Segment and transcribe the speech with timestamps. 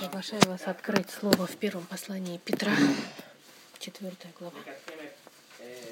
[0.00, 2.72] Приглашаю вас открыть слово в первом послании Петра,
[3.78, 4.58] четвертая глава.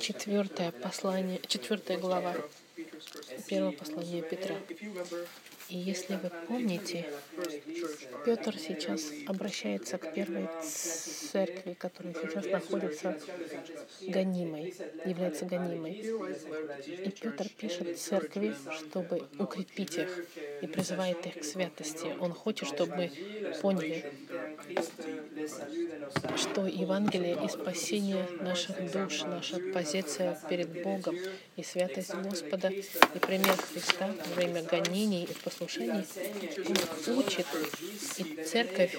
[0.01, 2.37] Четвертое послание, четвертая глава
[3.49, 4.57] первого послания Петра.
[5.68, 7.07] И если вы помните,
[8.25, 13.19] Петр сейчас обращается к первой церкви, которая сейчас находится
[14.02, 14.75] гонимой,
[15.05, 15.93] является гонимой.
[16.87, 20.25] И Петр пишет церкви, чтобы укрепить их
[20.62, 22.14] и призывает их к святости.
[22.21, 23.11] Он хочет, чтобы мы
[23.61, 24.05] поняли,
[26.37, 31.17] что Евангелие и спасение наших душ, наша позиция перед Богом
[31.56, 36.05] и святость Господа и пример Христа во время гонений и послушаний,
[36.66, 37.46] Он учит
[38.19, 38.97] и церковь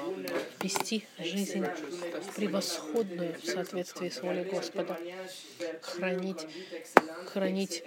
[0.61, 1.65] вести жизнь
[2.35, 4.97] превосходную в соответствии с волей Господа,
[5.81, 6.47] хранить,
[7.25, 7.83] хранить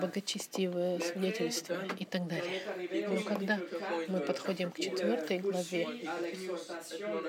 [0.00, 2.62] богочестивое свидетельство и так далее.
[3.08, 3.60] Но когда
[4.08, 5.88] мы подходим к четвертой главе,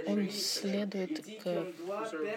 [0.07, 1.67] он следует к...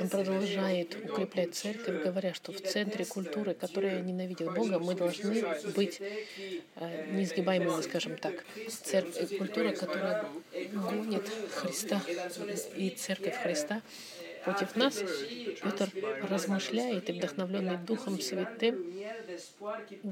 [0.00, 6.00] Он продолжает укреплять церковь, говоря, что в центре культуры, которая ненавидит Бога, мы должны быть
[6.00, 8.44] э, неизгибаемыми, скажем так.
[8.68, 10.26] Церковь, культура, которая
[10.72, 12.02] гонит Христа
[12.76, 13.82] и церковь Христа,
[14.44, 15.02] против нас,
[15.62, 15.88] Петр
[16.28, 18.76] размышляет и вдохновленный Духом Святым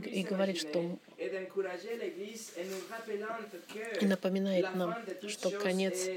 [0.05, 0.99] и говорит, что
[4.01, 4.97] и напоминает нам,
[5.29, 6.09] что конец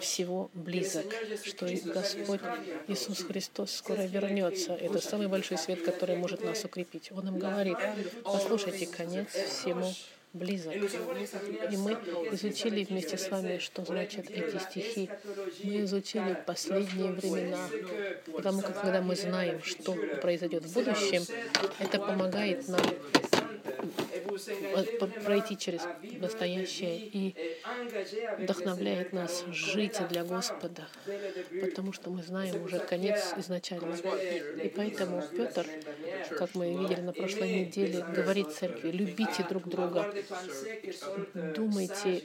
[0.00, 1.06] всего близок,
[1.44, 2.40] что Господь
[2.88, 4.74] Иисус Христос скоро вернется.
[4.74, 7.10] Это самый большой свет, который может нас укрепить.
[7.12, 7.76] Он им говорит,
[8.22, 9.92] послушайте, конец всему
[10.32, 10.74] близок.
[10.74, 11.92] И мы
[12.32, 15.10] изучили вместе с вами, что значат эти стихи.
[15.62, 17.68] Мы изучили последние времена,
[18.34, 21.22] потому как когда мы знаем, что произойдет в будущем,
[21.78, 22.80] это помогает нам
[25.24, 25.82] пройти через
[26.20, 27.34] настоящее и
[28.38, 30.86] вдохновляет нас жить для Господа,
[31.60, 33.96] потому что мы знаем уже конец изначально.
[34.62, 35.66] И поэтому Петр,
[36.38, 40.12] как мы видели на прошлой неделе, говорит церкви, любите друг друга,
[41.34, 42.22] думайте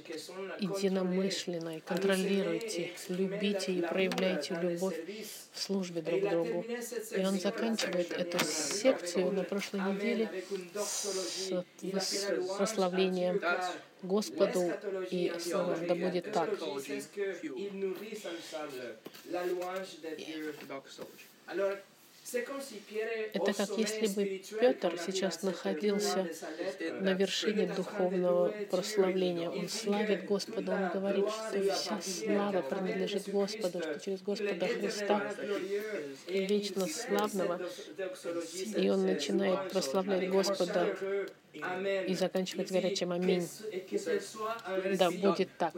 [0.60, 4.96] единомышленно и контролируйте, любите и проявляйте любовь
[5.58, 6.66] в службе друг другу.
[7.12, 13.42] И он заканчивает эту секцию на прошлой неделе с прославлением
[14.04, 14.72] Господу
[15.10, 16.50] и словом, да будет так.
[22.34, 26.28] Это как если бы Петр сейчас находился
[27.00, 29.50] на вершине духовного прославления.
[29.50, 35.34] Он славит Господа, он говорит, что вся слава принадлежит Господу, что через Господа Христа
[36.28, 37.62] вечно славного.
[38.76, 40.98] И он начинает прославлять Господа
[42.08, 43.48] и заканчивать горячим «Аминь».
[44.98, 45.74] Да, будет так,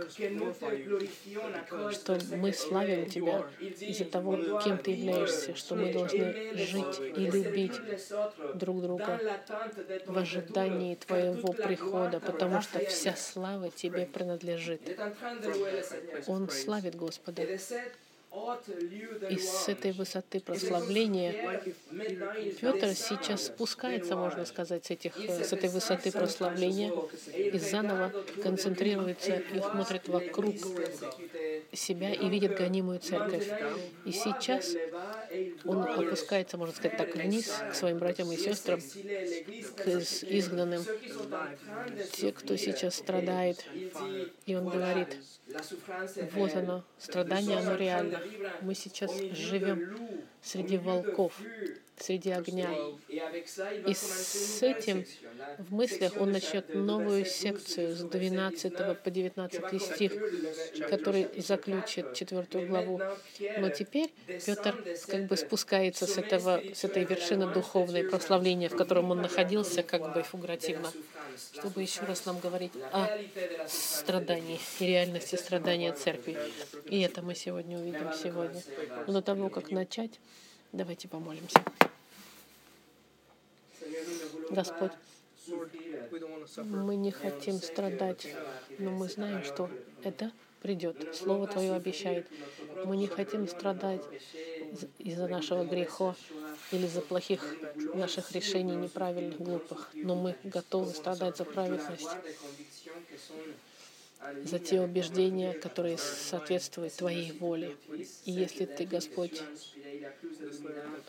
[1.92, 7.74] что мы славим Тебя из-за того, кем Ты являешься, что мы должны жить и любить
[8.56, 9.20] друг друга
[10.06, 14.82] в ожидании Твоего прихода, потому что вся слава Тебе принадлежит.
[16.28, 17.44] Он славит Господа.
[19.30, 21.62] И с этой высоты прославления
[22.62, 26.92] Петр сейчас спускается, можно сказать, с, этих, с этой высоты прославления.
[27.36, 28.12] И заново
[28.44, 30.56] концентрируется и смотрит вокруг
[31.74, 33.48] себя и видит гонимую церковь.
[34.06, 34.76] И сейчас
[35.66, 40.84] он опускается, можно сказать так, вниз к своим братьям и сестрам, к изгнанным,
[42.14, 43.66] те, кто сейчас страдает.
[44.46, 45.18] И он говорит,
[46.34, 48.22] вот оно, страдание, оно реально.
[48.62, 49.98] Мы сейчас живем
[50.42, 51.34] среди волков,
[51.98, 52.70] среди огня.
[53.88, 55.06] И с этим
[55.58, 60.14] в мыслях он начнет новую секцию с 12 по 19 стих,
[60.90, 63.02] который заключит четвертую главу.
[63.58, 64.12] Но теперь
[64.46, 64.76] Петр
[65.08, 70.14] как бы спускается с, этого, с этой вершины духовной прославления, в котором он находился, как
[70.14, 70.92] бы фигуративно,
[71.54, 73.08] чтобы еще раз нам говорить о
[73.68, 76.38] страдании и реальности страдания церкви.
[76.86, 78.62] И это мы сегодня увидим сегодня.
[79.08, 80.20] Но того, как начать,
[80.72, 81.64] давайте помолимся.
[84.50, 84.92] Господь,
[86.58, 88.28] мы не хотим страдать,
[88.78, 89.70] но мы знаем, что
[90.04, 90.32] это
[90.62, 91.16] придет.
[91.16, 92.28] Слово Твое обещает.
[92.86, 94.02] Мы не хотим страдать
[95.00, 96.16] из-за нашего греха
[96.72, 97.56] или за плохих
[97.96, 102.10] наших решений, неправильных, глупых, но мы готовы страдать за праведность
[104.44, 107.76] за те убеждения, которые соответствуют Твоей воле.
[108.26, 109.42] И если Ты, Господь,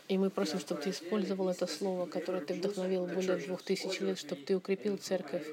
[0.07, 4.17] и мы просим, чтобы Ты использовал это слово, которое Ты вдохновил более двух тысяч лет,
[4.17, 5.45] чтобы Ты укрепил церковь,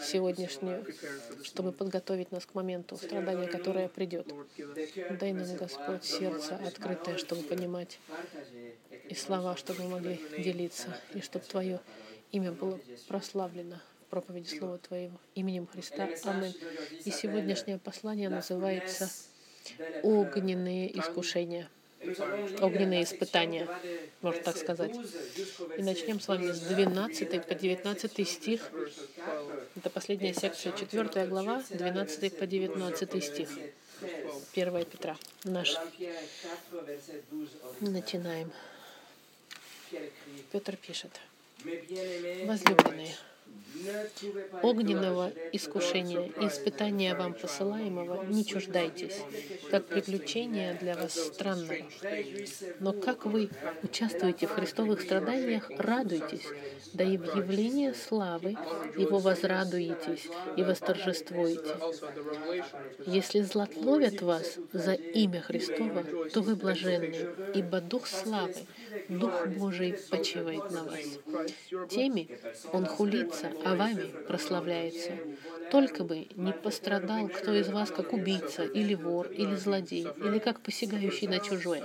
[0.00, 0.84] сегодняшнюю,
[1.42, 4.26] чтобы подготовить нас к моменту страдания, которое придет.
[5.18, 7.98] Дай нам, Господь, сердце открытое, чтобы понимать,
[9.08, 11.80] и слова, чтобы мы могли делиться, и чтобы Твое
[12.32, 13.80] имя было прославлено
[14.10, 16.08] проповеди Слова Твоего именем Христа.
[16.24, 16.56] Аминь.
[17.04, 19.10] И сегодняшнее послание называется
[20.02, 21.68] «Огненные искушения»
[22.60, 23.68] огненные испытания,
[24.22, 24.94] можно так сказать.
[25.76, 28.70] И начнем с вами с 12 по 19 стих.
[29.76, 33.48] Это последняя секция, 4 глава, 12 по 19 стих.
[34.54, 35.16] 1 Петра.
[35.44, 35.76] Наш.
[37.80, 38.52] Начинаем.
[40.52, 41.20] Петр пишет.
[42.44, 43.14] Возлюбленные,
[44.62, 49.18] огненного искушения и испытания вам посылаемого не чуждайтесь,
[49.70, 51.76] как приключения для вас странного.
[52.80, 53.50] Но как вы
[53.82, 56.46] участвуете в христовых страданиях, радуйтесь,
[56.94, 58.56] да и в явлении славы
[58.96, 61.76] его возрадуетесь и восторжествуете.
[63.06, 68.54] Если злотловят вас за имя Христова, то вы блаженны, ибо Дух славы,
[69.08, 71.00] Дух Божий почивает на вас.
[71.90, 72.28] Теми
[72.72, 72.86] Он
[73.36, 75.12] хулится, а вами прославляется.
[75.70, 80.60] Только бы не пострадал кто из вас как убийца, или вор, или злодей, или как
[80.60, 81.82] посягающий на чужое.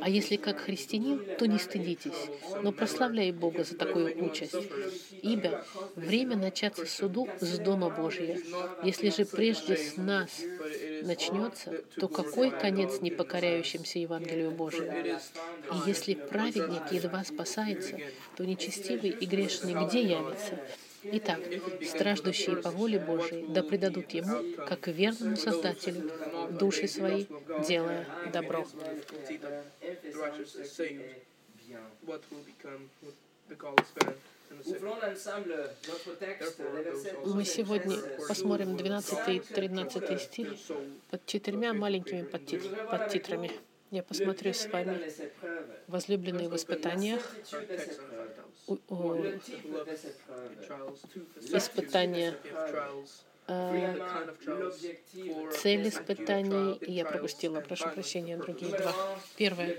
[0.00, 2.28] А если как христианин, то не стыдитесь,
[2.62, 4.54] но прославляй Бога за такую участь.
[5.22, 5.64] Ибо
[5.96, 8.38] время начаться суду с Дома Божия.
[8.84, 10.30] Если же прежде с нас
[11.02, 14.92] начнется, то какой конец непокоряющимся Евангелию Божию?
[15.72, 17.98] И если праведник едва спасается,
[18.36, 20.58] то нечестивый и грешный где явится?
[21.04, 21.40] Итак,
[21.84, 26.10] страждущие по воле Божией да предадут Ему, как верному Создателю,
[26.50, 27.26] души свои,
[27.66, 28.66] делая добро.
[37.24, 37.96] Мы сегодня
[38.26, 40.48] посмотрим 12 и 13 стих
[41.10, 43.50] под четырьмя маленькими подтитрами.
[43.90, 45.00] Я посмотрю с вами.
[45.86, 47.22] возлюбленные в испытаниях,
[51.52, 52.34] испытания
[55.62, 58.94] цель испытаний, я пропустила, прошу прощения, другие два.
[59.36, 59.74] Первое.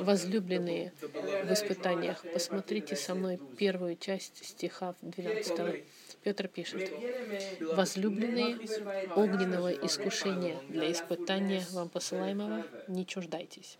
[0.00, 0.92] Возлюбленные
[1.44, 2.22] в испытаниях.
[2.34, 5.84] Посмотрите со мной первую часть стиха 12.
[6.22, 6.92] Петр пишет,
[7.60, 8.58] «Возлюбленные
[9.16, 13.78] огненного искушения для испытания вам посылаемого, не чуждайтесь».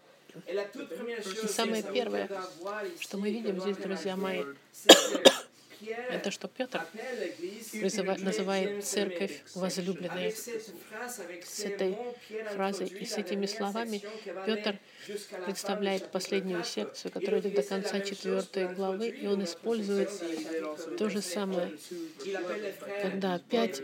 [1.42, 2.30] И самое первое,
[2.98, 4.44] что мы видим здесь, друзья мои,
[6.10, 6.86] это что Петр
[7.72, 10.32] называет церковь возлюбленной.
[10.32, 11.96] С этой
[12.52, 14.02] фразой и с этими словами
[14.46, 14.78] Петр
[15.44, 20.10] представляет последнюю секцию, которая идет до конца четвертой главы, и он использует
[20.98, 21.72] то же самое,
[23.02, 23.82] когда опять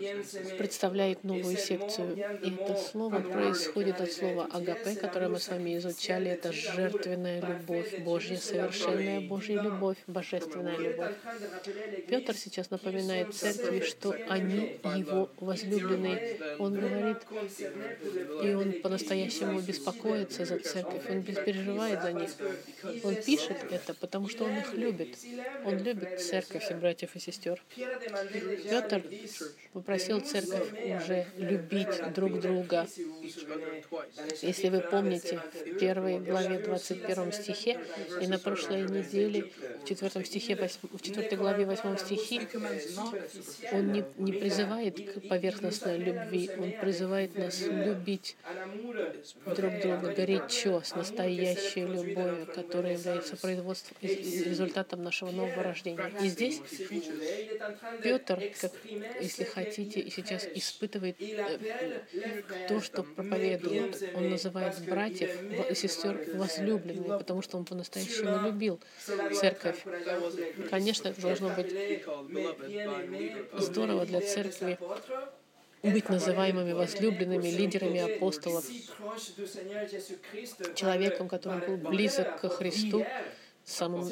[0.59, 2.17] представляет новую секцию.
[2.43, 6.31] И это слово происходит от слова агапе, которое мы с вами изучали.
[6.31, 11.15] Это жертвенная любовь Божья, совершенная Божья любовь, божественная любовь.
[12.09, 16.39] Петр сейчас напоминает церкви, что они его возлюбленные.
[16.59, 17.19] Он говорит,
[18.43, 22.31] и он по-настоящему беспокоится за церковь, он переживает за них.
[23.05, 25.19] Он пишет это, потому что он их любит.
[25.65, 27.63] Он любит церковь и братьев и сестер.
[27.75, 29.03] Петр
[29.73, 32.87] попросил церковь уже любить друг друга.
[34.43, 37.81] Если вы помните, в первой главе 21 стихе
[38.21, 39.51] и на прошлой неделе
[39.83, 42.49] в 4 стихе, 8, в 4 главе 8 стихе,
[43.73, 48.37] он не, не призывает к поверхностной любви, он призывает нас любить
[49.47, 56.13] друг друга горячо, с настоящей любовью, которая является производством, результатом нашего нового рождения.
[56.23, 56.61] И здесь
[58.03, 58.73] Петр, как,
[59.21, 62.03] если хотите, сейчас испытывает э,
[62.69, 64.03] то, что проповедует.
[64.15, 65.31] Он называет братьев
[65.71, 68.81] и сестер возлюбленными, потому что он по-настоящему любил
[69.33, 69.85] церковь.
[70.71, 71.75] Конечно, это должно быть
[73.59, 74.79] здорово для церкви
[75.83, 78.65] быть называемыми возлюбленными лидерами апостолов,
[80.75, 83.05] человеком, который был близок к Христу,
[83.69, 84.11] самым,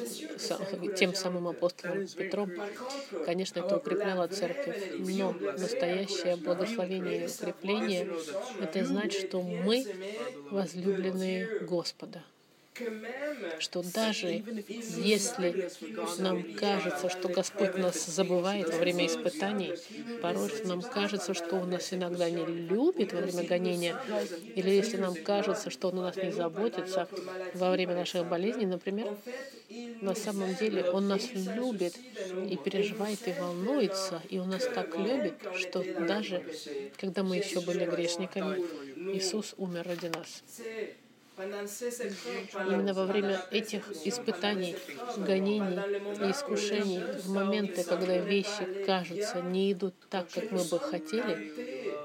[0.95, 2.51] тем самым апостолом Петром,
[3.25, 4.91] конечно, это укрепляло церковь.
[4.99, 8.07] Но настоящее благословение и укрепление—
[8.61, 9.85] это значит, что мы
[10.51, 12.23] возлюбленные Господа.
[13.59, 14.43] Что даже
[14.97, 15.69] если
[16.19, 19.73] нам кажется, что Господь нас забывает во время испытаний,
[20.21, 23.95] порой нам кажется, что Он нас иногда не любит во время гонения,
[24.55, 27.07] или если нам кажется, что Он о нас не заботится
[27.53, 29.17] во время наших болезней, например,
[30.01, 31.97] на самом деле Он нас любит
[32.49, 36.43] и переживает и волнуется, и Он нас так любит, что даже
[36.97, 38.63] когда мы еще были грешниками,
[39.15, 40.43] Иисус умер ради нас.
[41.37, 44.75] Именно во время этих испытаний,
[45.17, 45.79] гонений
[46.19, 51.53] и искушений, в моменты, когда вещи, кажутся, не идут так, как мы бы хотели,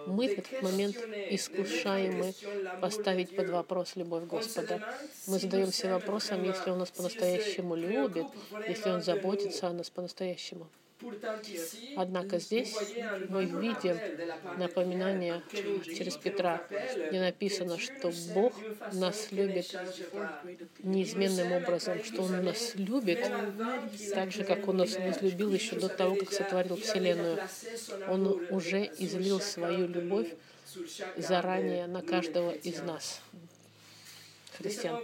[0.07, 0.97] мы в этот момент
[1.31, 2.35] искушаемы
[2.83, 4.83] поставить под вопрос любовь Господа.
[5.27, 8.27] Мы задаемся вопросом, если Он нас по-настоящему любит,
[8.69, 10.67] если Он заботится о нас по-настоящему.
[11.97, 12.75] Однако здесь
[13.29, 13.99] мы видим
[14.59, 15.43] напоминание
[15.85, 16.67] через Петра,
[17.09, 18.55] где написано, что Бог
[18.93, 19.75] нас любит
[20.83, 23.31] неизменным образом, что Он нас любит
[24.15, 27.39] так же, как Он нас возлюбил еще до того, как сотворил Вселенную.
[28.09, 30.35] Он уже излил свою любовь
[31.17, 33.21] заранее на каждого из нас
[34.59, 35.03] христиан.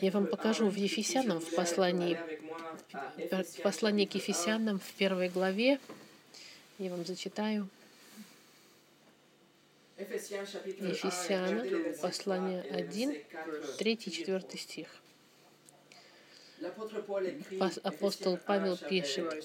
[0.00, 2.18] Я вам покажу в Ефесянам, в послании,
[3.30, 5.78] в послании к Ефесянам в первой главе.
[6.78, 7.68] Я вам зачитаю.
[9.98, 11.64] Ефесяна,
[12.00, 13.16] послание 1,
[13.80, 14.88] 3-4 стих.
[17.82, 19.44] Апостол Павел пишет,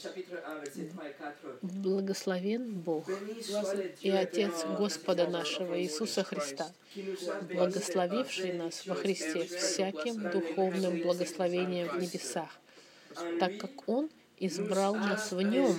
[1.62, 3.08] «Благословен Бог
[4.02, 6.72] и Отец Господа нашего Иисуса Христа,
[7.54, 12.50] благословивший нас во Христе всяким духовным благословением в небесах,
[13.40, 15.76] так как Он избрал нас в Нем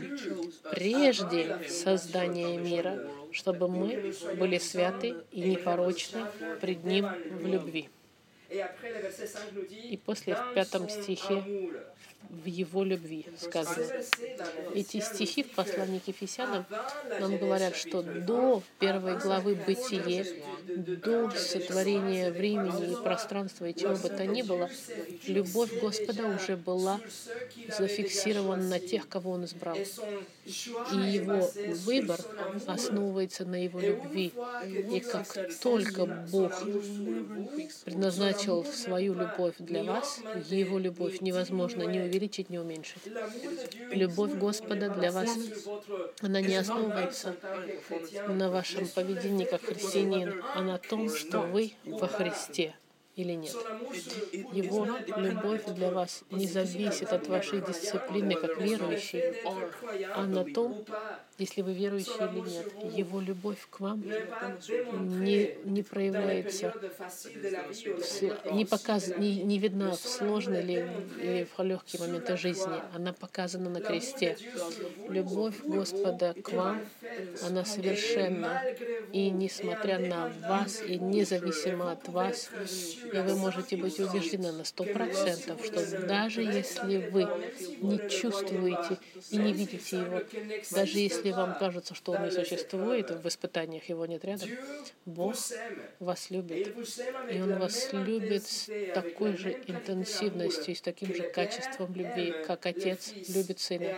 [0.70, 6.26] прежде создания мира, чтобы мы были святы и непорочны
[6.60, 7.06] пред Ним
[7.40, 7.88] в любви».
[8.50, 11.42] И после в пятом стихе
[12.30, 13.86] в его любви сказано.
[14.74, 16.64] Эти стихи в послании к Ефесянам
[17.20, 20.26] нам говорят, что до первой главы «Бытие»,
[20.66, 24.70] до сотворения времени и пространства и чего бы то ни было,
[25.26, 27.00] любовь Господа уже была
[27.76, 29.76] зафиксирована на тех, кого Он избрал.
[29.76, 31.50] И Его
[31.84, 32.20] выбор
[32.66, 34.32] основывается на Его любви.
[34.66, 35.26] И как
[35.60, 36.52] только Бог
[37.84, 43.02] предназначил свою любовь для вас, Его любовь невозможно не увидеть, увеличить, не уменьшить.
[43.90, 45.36] Любовь Господа для вас,
[46.20, 47.36] она не основывается
[48.28, 52.74] на вашем поведении как христианин, а на том, что вы во Христе
[53.16, 53.54] или нет.
[54.52, 59.22] Его любовь для вас не зависит от вашей дисциплины как верующий,
[60.14, 60.84] а на том,
[61.38, 62.96] если вы верующий или нет.
[62.96, 66.72] Его любовь к вам не, не проявляется,
[68.52, 70.88] не, показ, не, не видна в сложной или,
[71.20, 72.80] или в легкие моменты жизни.
[72.94, 74.36] Она показана на кресте.
[75.08, 76.80] Любовь Господа к вам,
[77.42, 78.62] она совершенна.
[79.12, 82.50] И несмотря на вас, и независимо от вас,
[83.12, 87.28] и вы можете быть убеждены на сто процентов, что даже если вы
[87.80, 88.98] не чувствуете
[89.30, 90.22] и не видите его,
[90.70, 94.48] даже если вам кажется, что он не существует, в испытаниях его нет рядом,
[95.04, 95.34] Бог
[96.00, 96.74] вас любит.
[97.30, 102.66] И Он вас любит с такой же интенсивностью и с таким же качеством любви, как
[102.66, 103.94] Отец любит Сына.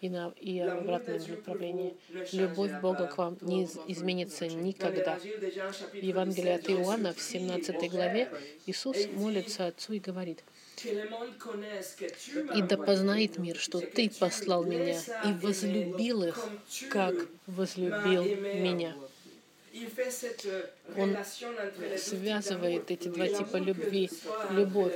[0.00, 1.96] И, на, и обратном направлении.
[2.32, 5.16] Любовь Бога к вам не изменится никогда.
[5.16, 8.30] В Евангелии от Иоанна в 17 главе
[8.66, 10.42] Иисус молится Отцу и говорит,
[12.54, 16.38] «И да познает мир, что Ты послал меня и возлюбил их,
[16.90, 17.14] как
[17.46, 18.94] возлюбил меня».
[20.96, 21.16] Он
[21.96, 24.10] связывает эти два типа любви.
[24.50, 24.94] Любовь,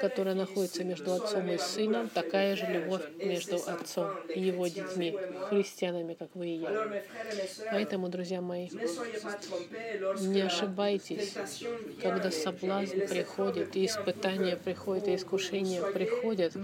[0.00, 5.16] которая находится между отцом и сыном, такая же любовь между отцом и его детьми,
[5.48, 7.02] христианами, как вы и я.
[7.70, 8.68] Поэтому, друзья мои,
[10.20, 11.34] не ошибайтесь,
[12.02, 16.54] когда соблазн приходит, и испытания приходят, и искушения приходят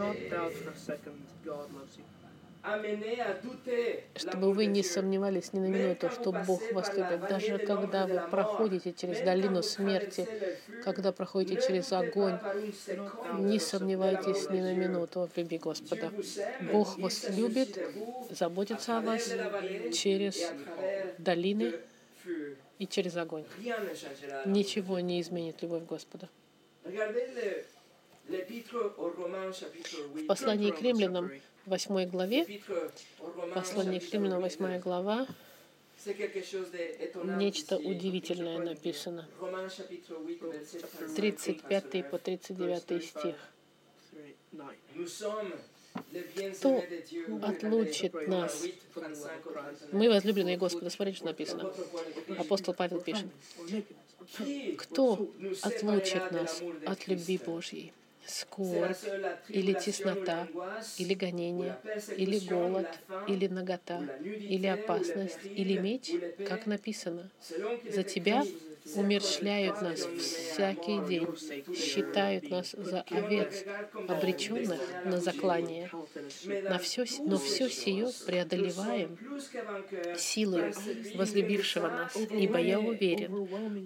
[4.14, 7.20] чтобы вы не сомневались ни на минуту, что Бог вас любит.
[7.28, 10.28] Даже когда вы проходите через долину смерти,
[10.84, 12.38] когда проходите через огонь,
[13.38, 16.12] не сомневайтесь ни на минуту в любви Господа.
[16.72, 17.78] Бог вас любит,
[18.30, 19.28] заботится о вас
[19.92, 20.52] через
[21.18, 21.74] долины
[22.78, 23.44] и через огонь.
[24.46, 26.28] Ничего не изменит любовь Господа.
[30.14, 31.32] В послании к римлянам
[31.66, 32.60] 8 главе,
[33.54, 35.26] послание к Римлянам, 8 глава,
[37.38, 39.28] Нечто удивительное написано.
[41.14, 43.36] 35 по 39 стих.
[46.56, 46.82] Кто
[47.42, 48.64] отлучит нас?
[49.92, 50.90] Мы возлюбленные Господа.
[50.90, 51.72] Смотрите, что написано.
[52.38, 53.26] Апостол Павел пишет.
[54.78, 55.30] Кто
[55.62, 57.92] отлучит нас от любви Божьей?
[58.26, 59.04] Скорбь,
[59.48, 60.48] или теснота,
[60.96, 61.78] или гонение,
[62.16, 64.10] или голод, или нагота,
[64.48, 67.30] или опасность, или меч, как написано.
[67.88, 68.46] За тебя
[68.94, 71.36] умерщвляют нас всякий день,
[71.72, 73.64] считают нас за овец,
[74.06, 75.90] обреченных на заклание.
[76.68, 79.18] На все, но все сие преодолеваем
[80.14, 80.72] силою
[81.14, 83.38] возлюбившего нас, ибо я уверен,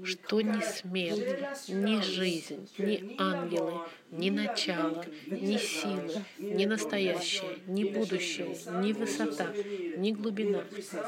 [0.02, 1.36] что ни смерть,
[1.68, 3.80] ни жизнь, ни ангелы,
[4.16, 9.52] ни начало, ни силы, ни настоящее, ни будущее, ни высота,
[9.96, 10.64] ни глубина,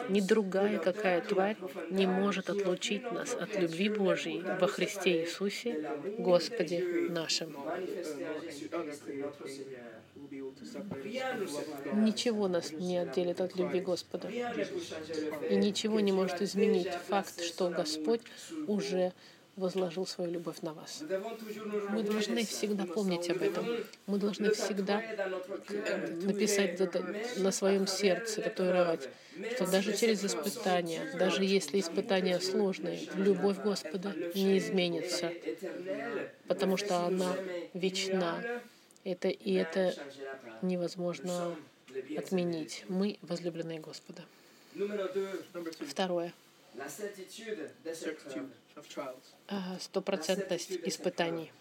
[0.09, 1.57] ни другая какая тварь
[1.91, 5.89] не может отлучить нас от любви Божьей во Христе Иисусе,
[6.19, 7.57] Господе нашим.
[11.95, 14.29] Ничего нас не отделит от любви Господа.
[14.29, 18.21] И ничего не может изменить факт, что Господь
[18.67, 19.13] уже
[19.59, 21.03] возложил свою любовь на вас.
[21.91, 23.67] Мы должны всегда помнить об этом.
[24.07, 25.03] Мы должны всегда
[26.23, 27.05] написать это
[27.37, 29.09] на своем сердце, татуировать,
[29.55, 35.33] что даже через испытания, даже если испытания сложные, любовь Господа не изменится,
[36.47, 37.35] потому что она
[37.75, 38.43] вечна.
[39.05, 39.95] Это, и это
[40.61, 41.57] невозможно
[42.17, 42.85] отменить.
[42.89, 44.23] Мы возлюбленные Господа.
[45.81, 46.35] Второе
[49.81, 51.53] стопроцентность испытаний.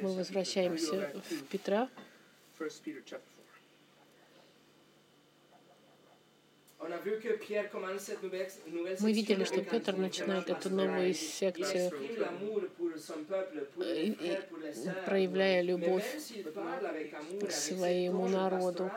[0.00, 1.88] Мы возвращаемся в Петра.
[9.00, 11.90] Мы видели, что Петр начинает эту новую секцию,
[15.04, 16.06] проявляя любовь
[17.46, 18.90] к своему народу.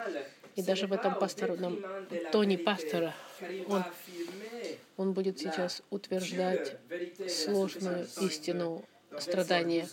[0.55, 1.83] И даже в этом пасторном
[2.31, 3.15] тоне пастора
[3.67, 3.83] он
[5.01, 6.77] он будет сейчас утверждать
[7.27, 8.83] сложную истину
[9.19, 9.87] страдания.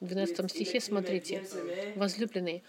[0.00, 1.44] В 12 стихе смотрите,
[1.94, 2.62] «Возлюбленные,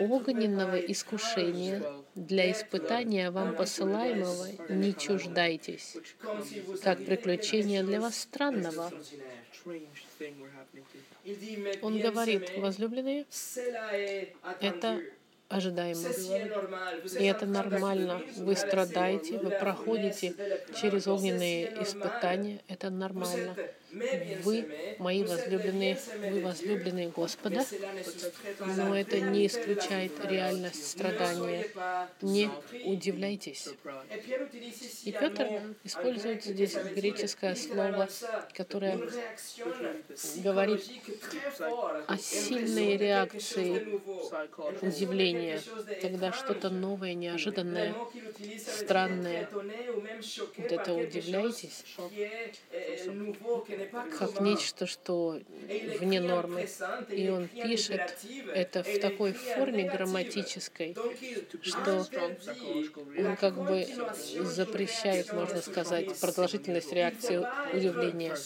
[0.00, 1.82] огненного искушения
[2.14, 5.96] для испытания вам посылаемого не чуждайтесь,
[6.82, 8.92] как приключение для вас странного».
[11.80, 13.24] Он говорит, возлюбленные,
[14.60, 15.00] это
[15.54, 16.08] ожидаемо.
[17.18, 18.20] И это нормально.
[18.36, 20.34] Вы страдаете, вы проходите
[20.74, 22.60] через огненные испытания.
[22.68, 23.56] Это нормально.
[24.42, 27.64] Вы, мои возлюбленные, вы возлюбленные Господа,
[28.60, 31.66] но это не исключает реальность страдания.
[32.20, 32.50] Не
[32.84, 33.68] удивляйтесь.
[35.04, 35.48] И Петр
[35.84, 38.08] использует здесь греческое слово,
[38.52, 38.98] которое
[40.36, 40.84] говорит
[42.08, 44.00] о сильной реакции
[44.82, 45.60] удивления,
[46.00, 47.94] когда что-то новое, неожиданное,
[48.58, 49.48] странное.
[49.52, 51.84] Вот это удивляйтесь
[54.18, 55.40] как нечто, что
[56.00, 56.68] вне нормы.
[57.10, 58.18] И он пишет
[58.54, 60.96] это в такой форме грамматической,
[61.62, 62.06] что
[63.18, 63.86] он как бы
[64.40, 68.36] запрещает, можно сказать, продолжительность реакции удивления.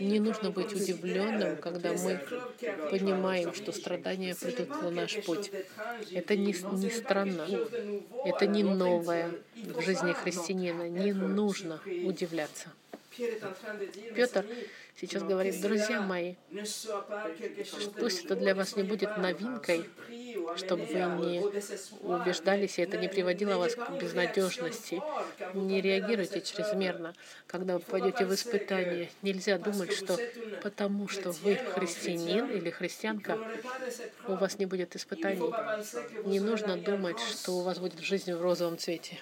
[0.00, 2.20] Не нужно быть удивленным, когда мы
[2.90, 5.50] понимаем, что страдания придут на наш путь.
[6.12, 7.46] Это не, не странно,
[8.24, 10.88] это не новое в жизни христианина.
[10.88, 12.68] Не нужно удивляться.
[13.10, 14.44] Петр
[15.00, 16.34] сейчас говорит, друзья мои,
[17.98, 19.88] пусть это для вас не будет новинкой,
[20.56, 21.40] чтобы вы не
[22.02, 25.02] убеждались, и это не приводило вас к безнадежности.
[25.54, 27.14] Не реагируйте чрезмерно,
[27.46, 29.10] когда вы попадете в испытание.
[29.22, 30.18] Нельзя думать, что
[30.62, 33.38] потому что вы христианин или христианка,
[34.28, 35.52] у вас не будет испытаний.
[36.24, 39.18] Не нужно думать, что у вас будет жизнь в розовом цвете.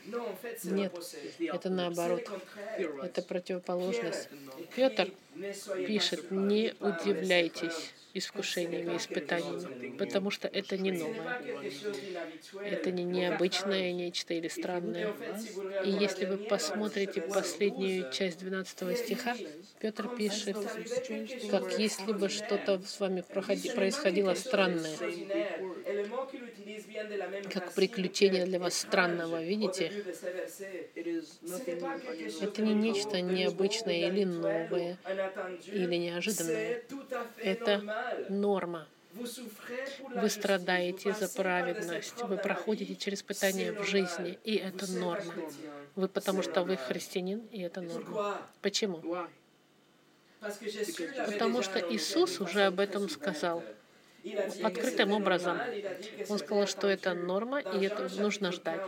[0.64, 0.94] Нет,
[1.38, 2.28] это наоборот.
[2.76, 4.28] Это противоположность.
[4.74, 5.10] Петр
[5.87, 11.38] пишет, не удивляйтесь искушениями, испытаниями, потому что это не новое.
[12.62, 15.12] Это не необычное нечто или странное.
[15.81, 19.40] И если вы посмотрите последнюю часть 12 стиха,
[19.78, 20.68] Петр пишет,
[21.46, 23.22] как если бы что-то с вами
[23.74, 25.02] происходило странное,
[27.48, 29.92] как приключение для вас странного, видите?
[32.38, 35.00] Это не нечто необычное или новое,
[35.70, 36.78] или неожиданное.
[37.40, 37.85] Это
[38.29, 38.87] норма.
[39.12, 45.35] Вы страдаете за праведность, вы проходите через испытания в жизни, и это норма.
[45.97, 48.40] Вы потому что вы христианин, и это норма.
[48.62, 49.03] Почему?
[51.27, 53.64] Потому что Иисус уже об этом сказал
[54.62, 55.58] открытым образом.
[56.28, 58.80] Он сказал, что это норма, и это нужно ждать.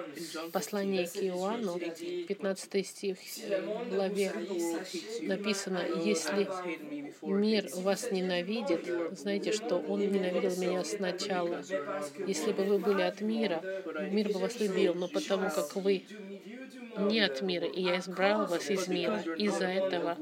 [0.52, 3.18] Послание к Иоанну, 15 стих,
[3.90, 4.32] главе
[5.22, 6.48] написано, «Если
[7.22, 11.62] мир вас ненавидит, знаете, что он ненавидел меня сначала.
[12.26, 13.62] Если бы вы были от мира,
[14.10, 16.04] мир бы вас любил, но потому как вы
[16.98, 19.22] не от мира, и я избрал вас из мира.
[19.36, 20.16] Из-за этого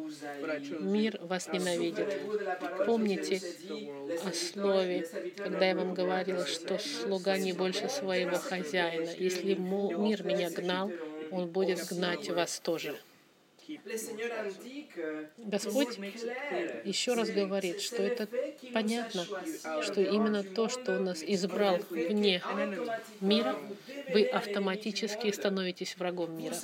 [0.81, 2.16] мир вас ненавидит.
[2.87, 3.40] Помните
[4.24, 9.11] о слове, когда я вам говорил, что слуга не больше своего хозяина.
[9.16, 10.92] Если мир меня гнал,
[11.31, 12.99] он будет гнать вас тоже.
[15.37, 15.98] Господь
[16.85, 18.28] еще раз говорит, что это
[18.72, 19.26] понятно,
[19.83, 22.42] что именно то, что Он нас избрал вне
[23.20, 23.57] мира,
[24.12, 26.57] вы автоматически становитесь врагом мира.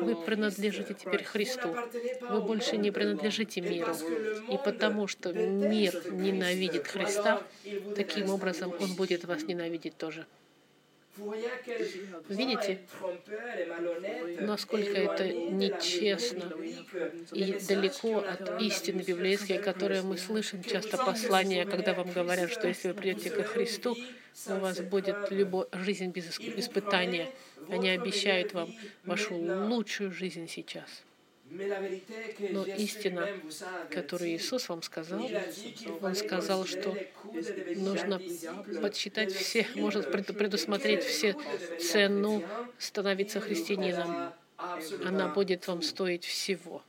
[0.00, 1.74] Вы принадлежите теперь Христу.
[2.20, 3.94] Вы больше не принадлежите миру.
[4.50, 7.42] И потому что мир ненавидит Христа,
[7.94, 10.26] таким образом Он будет вас ненавидеть тоже.
[12.28, 12.80] Видите,
[14.40, 16.52] насколько это нечестно
[17.32, 22.88] и далеко от истины библейской, которые мы слышим часто послания, когда вам говорят, что если
[22.88, 23.96] вы придете ко Христу,
[24.46, 25.68] у вас будет любо...
[25.72, 27.30] жизнь без испытания.
[27.68, 28.74] Они обещают вам
[29.04, 31.02] вашу лучшую жизнь сейчас.
[31.48, 33.28] Но истина,
[33.90, 35.28] которую Иисус вам сказал,
[36.02, 36.96] Он сказал, что
[37.76, 38.20] нужно
[38.82, 41.36] подсчитать все, может предусмотреть все
[41.80, 42.42] цену
[42.78, 44.32] становиться христианином.
[45.04, 46.82] Она будет вам стоить всего.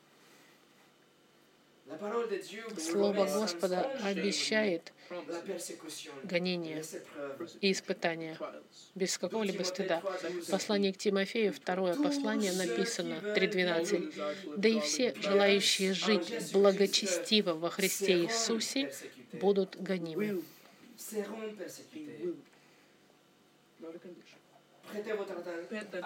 [2.79, 4.91] Слово Господа обещает
[6.23, 6.83] гонения
[7.61, 8.37] и испытания
[8.95, 10.03] без какого-либо стыда.
[10.49, 14.57] Послание к Тимофею, второе послание написано, 3.12.
[14.57, 18.91] «Да и все, желающие жить благочестиво во Христе Иисусе,
[19.33, 20.43] будут гонимы».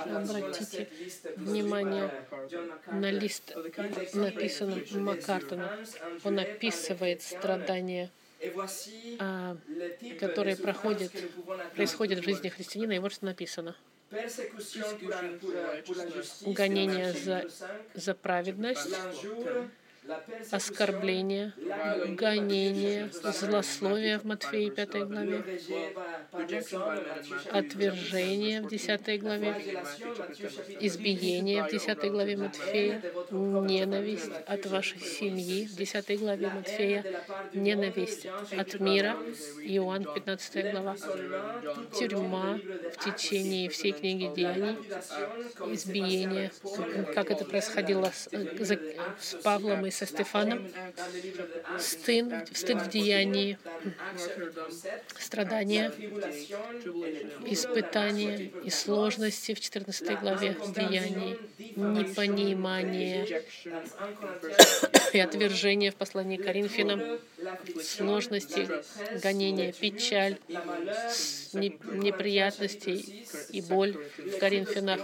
[0.06, 0.88] Обратите
[1.36, 2.12] внимание.
[2.92, 3.56] На лист,
[4.14, 5.70] написанный Маккартоном.
[6.24, 8.12] Он описывает страдания
[9.20, 9.56] а,
[10.20, 11.12] которые проходят,
[11.76, 13.76] происходят в жизни христианина, и вот что написано.
[16.46, 17.46] Гонение за,
[17.94, 18.90] за праведность,
[20.52, 21.54] оскорбление,
[22.16, 25.62] гонение, злословие в Матфея 5 главе,
[27.52, 29.56] отвержение в 10 главе,
[30.80, 37.04] избиение в 10 главе Матфея, ненависть от вашей семьи в 10 главе Матфея,
[37.54, 39.18] ненависть от мира,
[39.64, 40.96] Иоанн 15 глава,
[41.98, 42.60] тюрьма
[42.94, 44.78] в течение всей книги Деяний,
[45.74, 46.52] избиение,
[47.14, 48.30] как это происходило с,
[49.20, 50.68] с Павлом и со Стефаном,
[51.78, 53.58] стыд, стыд в деянии,
[55.20, 55.92] страдания,
[57.46, 61.38] испытания и сложности в 14 главе Деяний,
[61.76, 63.44] непонимание
[65.14, 67.02] и отвержение в послании к Коринфянам,
[67.82, 68.68] сложности,
[69.22, 70.38] гонения, печаль,
[71.54, 75.00] неприятности и боль в Коринфянах,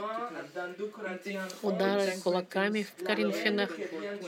[1.62, 3.72] удары кулаками в Коринфянах,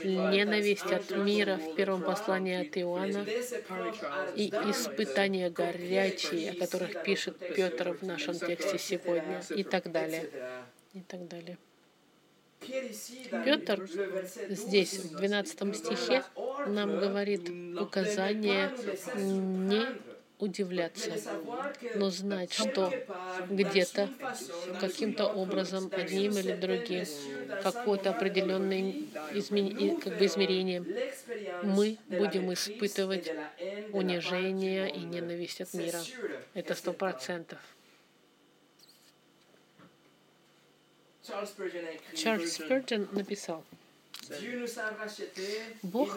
[0.04, 3.24] ненависть от мира в первом послании от Иоанна
[4.36, 10.28] и испытания горячие, о которых пишет Петр в нашем тексте сегодня и так далее.
[10.92, 11.58] И так далее.
[13.44, 13.88] Петр
[14.48, 16.22] здесь, в 12 стихе,
[16.66, 17.48] нам говорит
[17.80, 18.70] указание
[19.16, 19.86] не
[20.40, 21.12] удивляться,
[21.94, 22.92] но знать, что
[23.48, 24.08] где-то,
[24.80, 27.04] каким-то образом, одним или другим,
[27.62, 28.94] какое-то определенное
[29.32, 30.00] измер...
[30.00, 30.84] как бы измерение,
[31.62, 33.30] мы будем испытывать
[33.92, 36.00] унижение и ненависть от мира.
[36.54, 37.58] Это сто процентов.
[42.14, 43.64] Чарльз Спurgeon написал,
[45.82, 46.16] Бог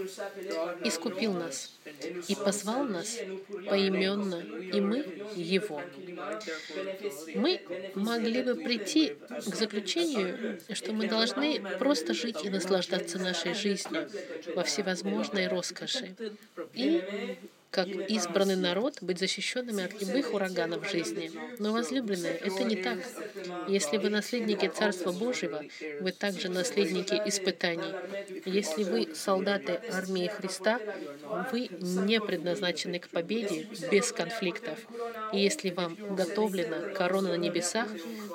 [0.83, 1.71] искупил нас
[2.27, 3.17] и позвал нас
[3.67, 4.99] поименно, и мы
[5.35, 5.81] Его.
[7.35, 7.61] Мы
[7.95, 14.09] могли бы прийти к заключению, что мы должны просто жить и наслаждаться нашей жизнью
[14.55, 16.15] во всевозможной роскоши.
[16.73, 17.37] И
[17.73, 21.31] как избранный народ, быть защищенными от любых ураганов жизни.
[21.57, 22.99] Но, возлюбленные, это не так.
[23.67, 25.63] Если вы наследники Царства Божьего,
[25.99, 27.91] вы также наследники испытаний.
[28.45, 30.79] Если вы солдаты армии Христа,
[31.51, 34.77] вы не предназначены к победе без конфликтов.
[35.33, 37.87] И если вам готовлена корона на небесах,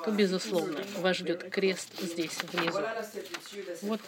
[0.03, 2.83] то, безусловно, вас ждет крест здесь, внизу.
[3.83, 4.01] Вот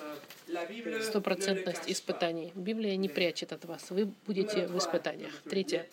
[1.01, 2.51] стопроцентность испытаний.
[2.55, 3.89] Библия не прячет от вас.
[3.89, 5.33] Вы будете в испытаниях.
[5.49, 5.87] Третье.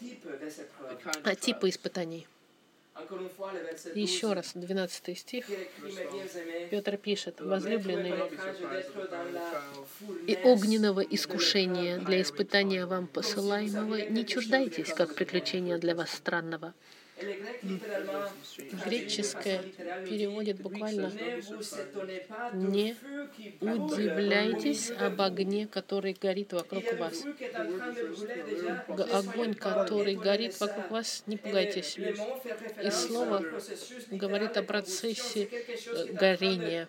[1.24, 2.26] А типы испытаний.
[3.94, 5.46] Еще раз, 12 стих.
[6.70, 8.28] Петр пишет, возлюбленные,
[10.26, 16.74] и огненного искушения для испытания вам посылаемого не чуждайтесь, как приключения для вас странного.
[18.84, 19.62] Греческое
[20.08, 21.12] переводит буквально
[22.52, 22.96] «не
[23.60, 27.24] удивляйтесь об огне, который горит вокруг вас».
[29.12, 31.98] Огонь, который горит вокруг вас, не пугайтесь.
[31.98, 33.44] И слово
[34.10, 35.48] говорит о процессе
[36.12, 36.88] горения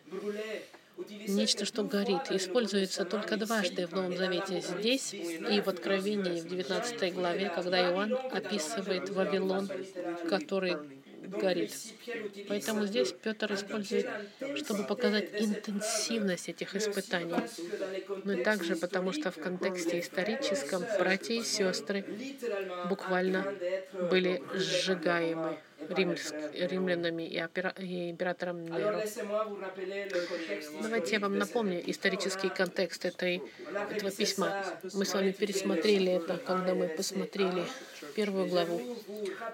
[1.27, 7.13] нечто, что горит, используется только дважды в Новом Завете здесь и в Откровении в 19
[7.13, 9.69] главе, когда Иоанн описывает Вавилон,
[10.29, 10.77] который
[11.29, 11.73] горит.
[12.47, 14.07] Поэтому здесь Петр использует,
[14.55, 17.35] чтобы показать интенсивность этих испытаний.
[18.23, 22.05] Но также потому, что в контексте историческом братья и сестры
[22.89, 23.53] буквально
[24.09, 27.37] были сжигаемы римлянами и,
[27.83, 29.01] и императором Неро.
[30.81, 33.41] Давайте я вам напомню исторический контекст этой,
[33.91, 34.63] этого письма.
[34.93, 37.63] Мы с вами пересмотрели это, когда мы посмотрели
[38.15, 38.81] первую главу.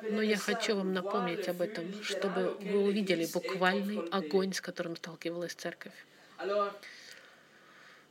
[0.09, 5.53] Но я хочу вам напомнить об этом, чтобы вы увидели буквальный огонь, с которым сталкивалась
[5.53, 5.93] церковь.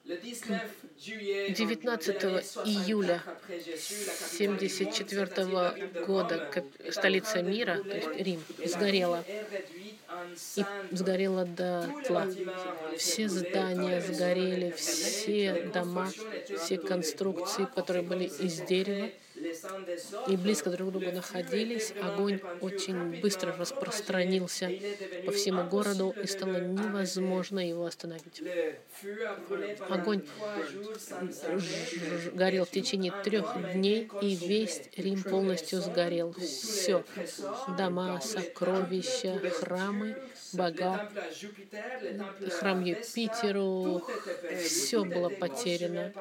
[0.04, 2.22] 19
[2.66, 6.50] июля 1974 года
[6.90, 9.24] столица мира, то есть Рим, сгорела
[10.56, 12.28] и сгорела до тла.
[12.98, 16.12] Все здания сгорели, все дома,
[16.58, 19.08] все конструкции, которые были из дерева,
[20.28, 24.70] и близко друг к другу находились, огонь очень быстро распространился
[25.26, 28.42] по всему городу, и стало невозможно его остановить.
[29.88, 30.22] Огонь
[32.32, 36.32] горел в течение трех дней, и весь Рим полностью сгорел.
[36.34, 37.04] Все.
[37.76, 40.16] Дома, сокровища, храмы,
[40.52, 41.10] бога,
[42.58, 44.02] храм Юпитеру,
[44.64, 46.12] все было потеряно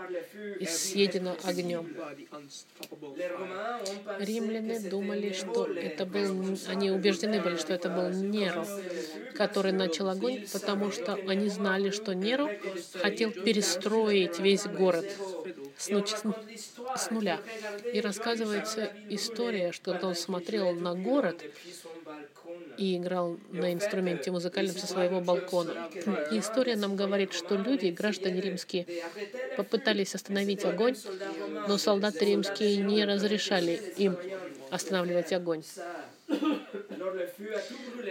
[0.59, 1.95] и съедено огнем.
[4.19, 8.65] Римляне думали, что это был, они убеждены были, что это был Неро,
[9.35, 12.49] который начал огонь, потому что они знали, что Неро
[12.93, 15.05] хотел перестроить весь город
[15.77, 17.39] с, с нуля.
[17.93, 21.43] И рассказывается история, что он смотрел на город,
[22.77, 25.89] и играл на инструменте музыкальном со своего балкона.
[26.31, 28.87] И история нам говорит, что люди, граждане римские,
[29.57, 30.95] попытались остановить огонь,
[31.67, 34.17] но солдаты римские не разрешали им
[34.69, 35.63] останавливать огонь.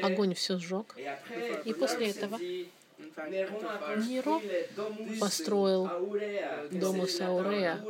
[0.03, 0.95] Огонь все сжег.
[1.65, 2.39] И после этого
[3.97, 4.41] Неро
[5.21, 5.89] построил
[6.71, 7.85] Домус Аурея,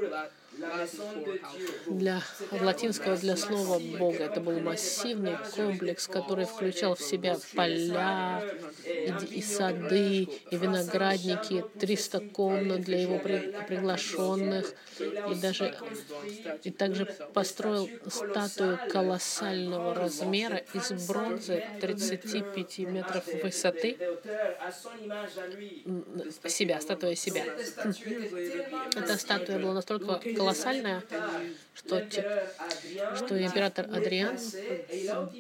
[1.87, 4.25] для латинского для слова Бога.
[4.25, 8.43] Это был массивный комплекс, который включал в себя поля,
[8.85, 15.75] и, и сады, и виноградники, 300 комнат для его при, приглашенных, и даже
[16.63, 23.97] и также построил статую колоссального размера из бронзы 35 метров высоты
[26.49, 27.45] себя, статуя себя.
[28.97, 30.21] Эта статуя была настолько
[30.53, 31.03] колоссальная,
[31.75, 32.07] что,
[33.17, 34.39] что император Адриан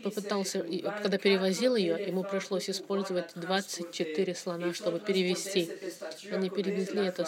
[0.02, 0.64] попытался,
[1.02, 5.70] когда перевозил ее, ему пришлось использовать 24 слона, чтобы перевести.
[6.30, 7.24] Они перевезли эту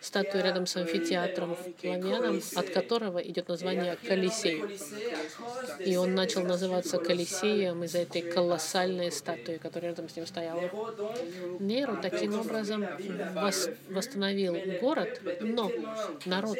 [0.00, 4.62] статую рядом с амфитеатром Флавианом, от которого идет название Колисей.
[5.80, 10.70] И он начал называться Колисеем из-за этой колоссальной статуи, которая рядом с ним стояла.
[11.60, 12.86] Неру таким образом
[13.88, 15.70] восстановил город, но
[16.24, 16.58] народ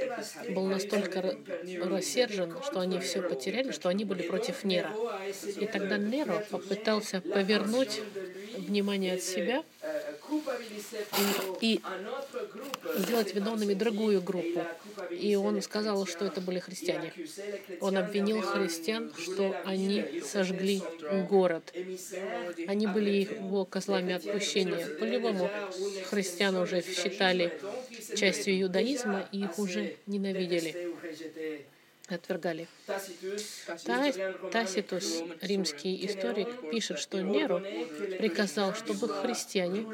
[0.51, 1.37] был настолько
[1.85, 4.91] рассержен, что они все потеряли, что они были против Нера.
[5.59, 8.01] И тогда Неро попытался повернуть
[8.57, 9.63] внимание от себя
[11.61, 11.81] и,
[12.99, 14.65] сделать виновными другую группу.
[15.11, 17.13] И он сказал, что это были христиане.
[17.81, 20.83] Он обвинил христиан, что они сожгли
[21.29, 21.73] город.
[22.67, 24.87] Они были его козлами отпущения.
[24.99, 25.51] По-любому
[26.11, 27.59] христиан уже считали
[28.17, 30.95] частью иудаизма и их уже ненавидели.
[32.09, 32.69] Отвергали.
[34.53, 37.61] Таситус, римский историк, пишет, что Неру
[38.19, 39.87] приказал, чтобы христиане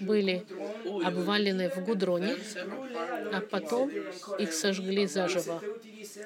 [0.00, 0.44] были
[1.04, 2.36] обвалены в Гудроне,
[3.32, 3.90] а потом
[4.38, 5.62] их сожгли заживо.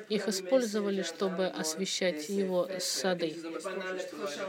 [0.08, 3.36] Их использовали, чтобы освещать его сады.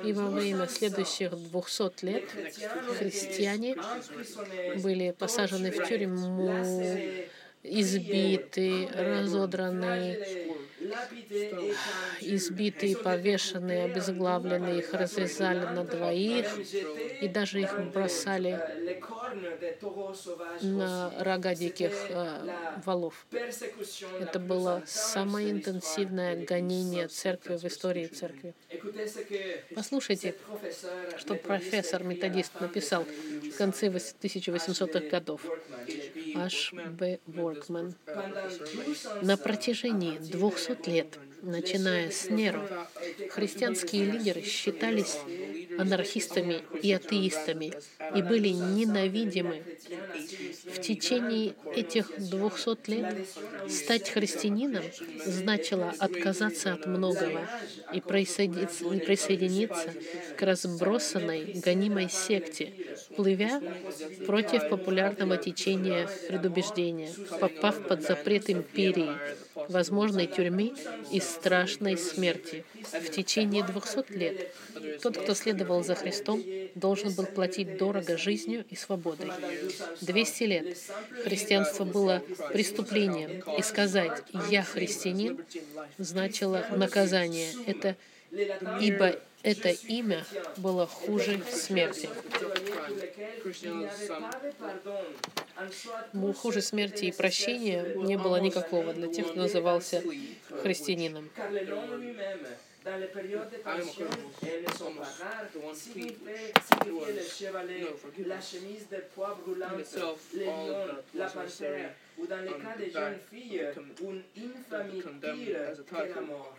[0.03, 2.23] И во время следующих двухсот лет
[2.97, 3.75] христиане
[4.77, 6.65] были посажены в тюрьму,
[7.63, 10.17] избиты, разодраны,
[12.21, 16.47] избитые, повешенные, обезглавленные, их развязали на двоих,
[17.21, 18.59] и даже их бросали
[20.61, 22.49] на рога диких э,
[22.85, 23.25] валов.
[24.19, 28.53] Это было самое интенсивное гонение церкви в истории церкви.
[29.73, 30.35] Послушайте,
[31.17, 35.41] что профессор-методист написал в конце 1800-х годов.
[36.35, 37.19] Аш Б.
[37.25, 37.95] Воркман.
[39.21, 42.61] На протяжении 200 лет, начиная с Неру,
[43.29, 45.17] христианские лидеры считались
[45.77, 47.73] анархистами и атеистами
[48.15, 49.63] и были ненавидимы.
[50.65, 53.27] В течение этих двухсот лет
[53.69, 54.83] стать христианином
[55.25, 57.47] значило отказаться от многого
[57.93, 59.93] и присоединиться
[60.37, 62.73] к разбросанной, гонимой секте,
[63.15, 63.61] плывя
[64.25, 69.11] против популярного течения предубеждения, попав под запрет империи,
[69.55, 70.73] возможной тюрьмы
[71.11, 72.63] и страшной смерти.
[72.91, 74.53] В течение двухсот лет
[75.01, 76.43] тот, кто следовал за Христом,
[76.75, 79.31] должен был платить дорого жизнью и свободой.
[80.01, 80.77] 200 лет
[81.23, 82.21] христианство было
[82.53, 85.39] преступлением, и сказать «я христианин»
[85.97, 87.49] значило наказание.
[87.65, 87.95] Это
[88.79, 90.25] ибо это имя
[90.57, 92.09] было хуже смерти.
[96.35, 100.03] Хуже смерти и прощения не было никакого для тех, кто назывался
[100.61, 101.29] христианином.
[102.83, 102.97] Dans
[112.41, 116.57] le cas des jeunes filles, une infamie pire que la mort.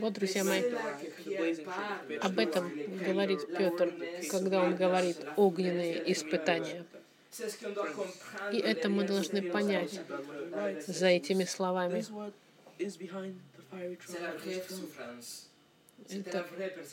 [0.00, 0.62] Вот, друзья мои,
[2.20, 2.72] об этом
[3.04, 3.94] говорит Петр,
[4.30, 6.84] когда он говорит огненные испытания.
[8.52, 10.00] И это мы должны понять
[10.86, 12.04] за этими словами.
[16.08, 16.46] Это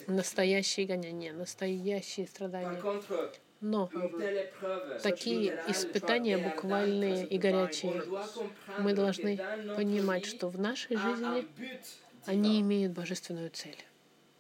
[0.06, 2.80] настоящие гонения, настоящие страдания.
[3.60, 3.90] Но
[5.02, 8.04] такие испытания буквальные и горячие.
[8.80, 9.38] Мы должны
[9.76, 11.48] понимать, что в нашей жизни
[12.26, 13.78] они имеют божественную цель,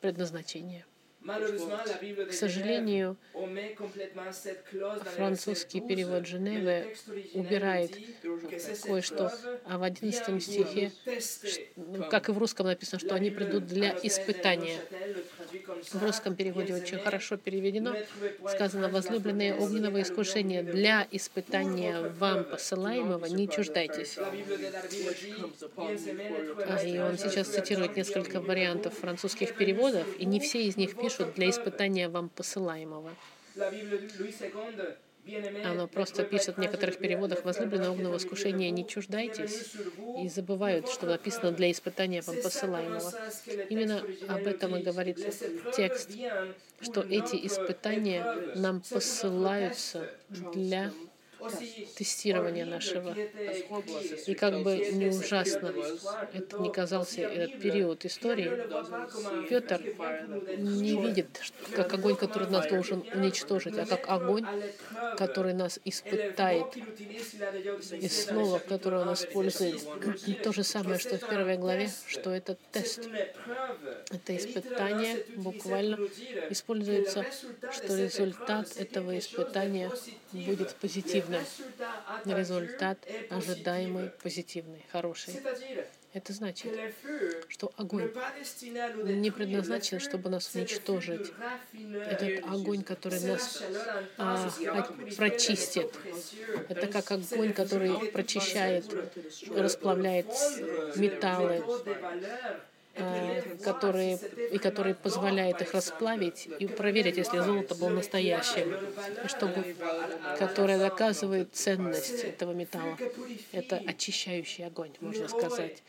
[0.01, 0.85] предназначение.
[1.25, 3.17] К сожалению,
[5.15, 6.95] французский перевод Женевы
[7.33, 7.97] убирает
[8.83, 9.31] кое-что,
[9.65, 10.91] а в 11 стихе,
[12.09, 14.79] как и в русском написано, что они придут для испытания.
[15.91, 17.95] В русском переводе очень хорошо переведено.
[18.49, 24.17] Сказано, возлюбленные огненного искушения для испытания вам посылаемого, не чуждайтесь.
[26.67, 31.35] А, и он сейчас цитирует несколько вариантов французских переводов, и не все из них пишут
[31.35, 33.11] для испытания вам посылаемого.
[35.65, 39.73] Оно просто пишет в некоторых переводах «возлюбленного огненного искушения не чуждайтесь»
[40.23, 43.13] и забывают, что написано «для испытания вам посылаемого».
[43.69, 45.17] Именно об этом и говорит
[45.75, 46.11] текст,
[46.81, 50.93] что эти испытания нам посылаются для
[51.95, 53.15] тестирования нашего.
[54.25, 55.73] И как бы не ужасно
[56.33, 58.51] это не казался этот период истории,
[59.49, 59.81] Петр
[60.57, 61.27] не видит
[61.75, 64.45] как огонь, который нас должен уничтожить, а как огонь,
[65.17, 66.65] который нас испытает.
[67.91, 69.81] И слово, которое он использует,
[70.43, 73.07] то же самое, что в первой главе, что это тест.
[74.11, 75.97] Это испытание буквально
[76.49, 77.25] используется,
[77.71, 79.91] что результат этого испытания
[80.45, 81.41] будет позитивным.
[82.25, 82.97] Результат
[83.29, 85.33] ожидаемый, позитивный, хороший.
[86.13, 86.71] Это значит,
[87.47, 88.09] что огонь
[89.03, 91.31] не предназначен, чтобы нас уничтожить.
[92.09, 93.61] Этот огонь, который нас
[94.17, 94.49] а,
[95.15, 95.93] прочистит.
[96.69, 98.85] Это как огонь, который прочищает,
[99.51, 100.27] расплавляет
[100.95, 101.63] металлы
[103.63, 104.19] которые,
[104.51, 108.73] и который позволяет их расплавить и проверить, если золото было настоящим,
[109.27, 109.75] чтобы,
[110.39, 112.97] которое доказывает ценность этого металла.
[113.51, 115.83] Это очищающий огонь, можно сказать.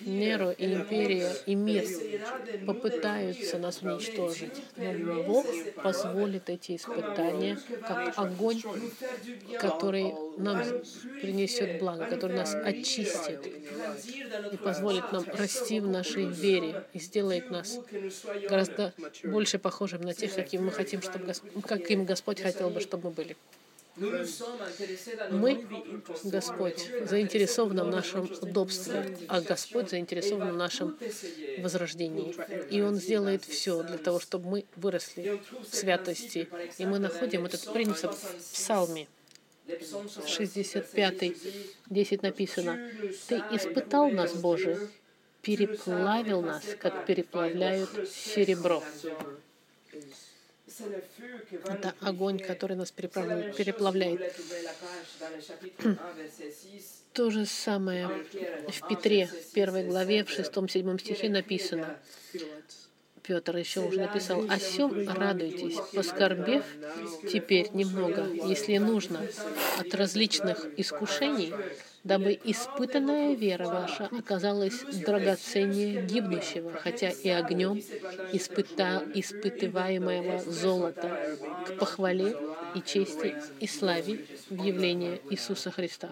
[0.00, 1.84] Неро и империя и мир
[2.66, 5.46] попытаются нас уничтожить, но Бог
[5.82, 8.62] позволит эти испытания как огонь,
[9.60, 10.62] который нам
[11.20, 13.46] принесет благо, который нас очистит
[14.52, 17.78] и позволит нам расти в нашей вере и сделает нас
[18.48, 18.92] гораздо
[19.24, 21.32] больше похожим на тех, каким мы хотим, чтобы,
[21.62, 23.36] каким Господь хотел бы, чтобы мы были.
[25.30, 25.66] Мы,
[26.24, 30.98] Господь, заинтересованы в нашем удобстве, а Господь заинтересован в нашем
[31.58, 32.34] возрождении.
[32.70, 35.40] И Он сделает все для того, чтобы мы выросли
[35.70, 36.48] в святости.
[36.76, 39.08] И мы находим этот принцип в Псалме.
[40.26, 41.32] 65,
[41.88, 42.90] 10 написано,
[43.28, 44.88] «Ты испытал нас, Боже,
[45.46, 48.82] переплавил нас, как переплавляют серебро».
[51.64, 54.34] Это огонь, который нас переплавляет.
[57.12, 61.96] То же самое в Петре, первой главе, в шестом-седьмом стихе написано.
[63.22, 66.64] Петр еще уже написал, «О сем радуйтесь, поскорбев
[67.32, 69.26] теперь немного, если нужно,
[69.78, 71.52] от различных искушений,
[72.06, 77.82] дабы испытанная вера ваша оказалась драгоценнее гибнущего, хотя и огнем
[78.32, 81.36] испыта, испытываемого золота,
[81.66, 82.36] к похвале
[82.76, 86.10] и чести и славе в явлении Иисуса Христа.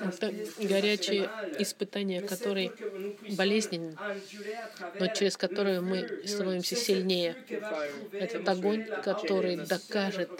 [0.00, 2.72] Это горячие испытания, которые
[3.36, 3.96] болезненны,
[4.98, 7.36] но через которые мы становимся сильнее.
[8.12, 10.30] Это огонь, который докажет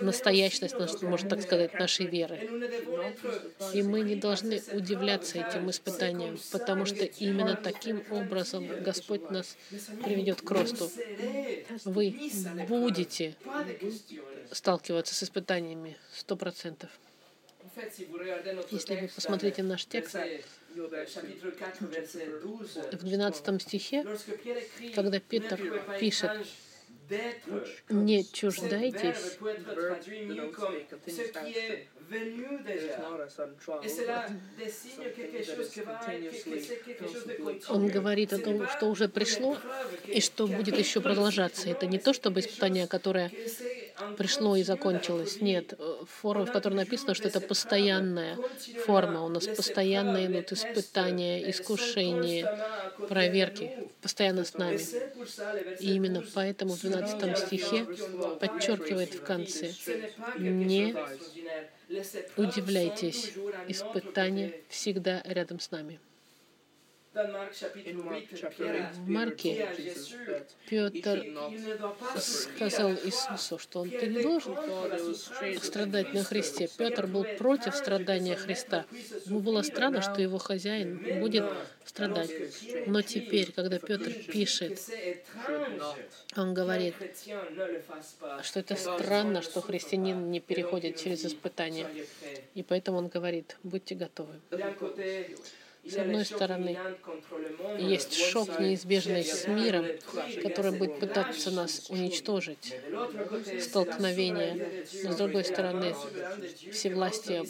[0.00, 2.48] настоящность, можно так сказать, нашей веры.
[3.72, 9.56] И мы не должны удивляться этим испытаниям, потому что именно таким образом Господь нас
[10.04, 10.90] приведет к росту.
[11.84, 12.16] Вы
[12.68, 13.36] будете
[14.52, 15.59] сталкиваться с испытаниями,
[16.12, 16.90] сто процентов.
[18.70, 20.16] Если вы посмотрите наш текст,
[22.92, 24.06] в 12 стихе,
[24.94, 25.60] когда Петр
[25.98, 26.30] пишет,
[27.88, 29.38] не чуждайтесь
[37.68, 39.56] он говорит о том, что уже пришло
[40.06, 41.68] и что будет еще продолжаться.
[41.68, 43.30] Это не то, чтобы испытание, которое
[44.16, 45.40] пришло и закончилось.
[45.40, 48.36] Нет, форма, в которой написано, что это постоянная
[48.86, 49.22] форма.
[49.24, 52.46] У нас постоянно идут испытания, искушения,
[53.08, 54.80] проверки, постоянно с нами.
[55.80, 57.86] И именно поэтому в 12 стихе
[58.40, 59.72] подчеркивает в конце,
[60.38, 60.94] не
[62.36, 63.32] Удивляйтесь,
[63.66, 65.98] испытание всегда рядом с нами.
[67.12, 69.68] В Марке
[70.68, 71.26] Петр
[72.18, 74.56] сказал Иисусу, что он ты не должен
[75.60, 76.68] страдать на Христе.
[76.78, 78.86] Петр был против страдания Христа.
[79.26, 81.44] Ему было странно, что его хозяин будет
[81.84, 82.30] страдать.
[82.86, 84.80] Но теперь, когда Петр пишет,
[86.36, 86.94] он говорит,
[88.42, 91.88] что это странно, что христианин не переходит через испытания.
[92.54, 94.34] И поэтому он говорит, будьте готовы.
[95.84, 96.78] С одной стороны,
[97.78, 99.86] есть шок, неизбежный с миром,
[100.42, 102.74] который будет пытаться нас уничтожить,
[103.60, 104.84] столкновение.
[105.04, 105.94] Но с другой стороны,
[106.70, 107.44] всевластие,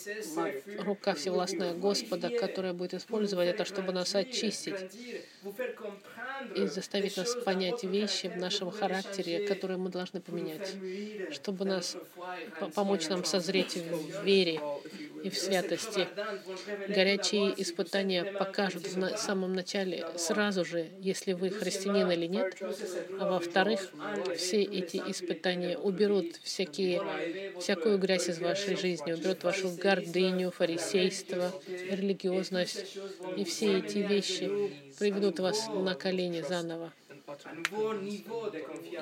[0.79, 4.77] рука всевластная Господа, которая будет использовать это, чтобы нас очистить
[6.55, 10.75] и заставить нас понять вещи в нашем характере, которые мы должны поменять,
[11.33, 11.97] чтобы нас
[12.75, 14.61] помочь нам созреть в вере
[15.23, 16.09] и в святости.
[16.89, 22.57] Горячие испытания покажут в самом начале сразу же, если вы христианин или нет,
[23.19, 23.91] а во-вторых,
[24.37, 27.03] все эти испытания уберут всякие,
[27.61, 32.99] всякую грязь из вашей жизни, уберут вашу гордыню, фарисейство, религиозность,
[33.37, 34.51] и все эти вещи
[34.99, 36.93] приведут вас на колени заново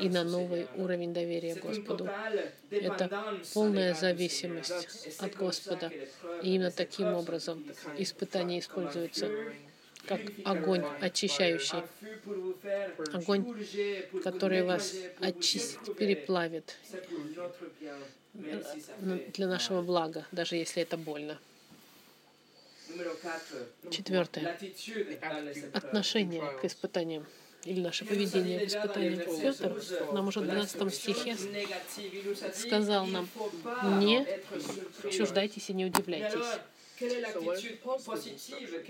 [0.00, 2.08] и на новый уровень доверия Господу.
[2.70, 5.90] Это полная зависимость от Господа.
[6.42, 7.64] И именно таким образом
[7.96, 9.30] испытание используется
[10.06, 11.82] как огонь очищающий,
[13.12, 13.44] огонь,
[14.22, 16.76] который вас очистит, переплавит.
[18.32, 21.38] Для нашего блага, даже если это больно.
[23.90, 24.56] Четвертое.
[25.72, 27.26] Отношение к испытаниям
[27.64, 29.16] или наше поведение в испытании.
[29.40, 29.82] Петр
[30.12, 31.36] нам уже в 12 стихе
[32.54, 33.28] сказал нам,
[34.00, 34.26] не
[35.10, 36.60] чуждайтесь и не удивляйтесь.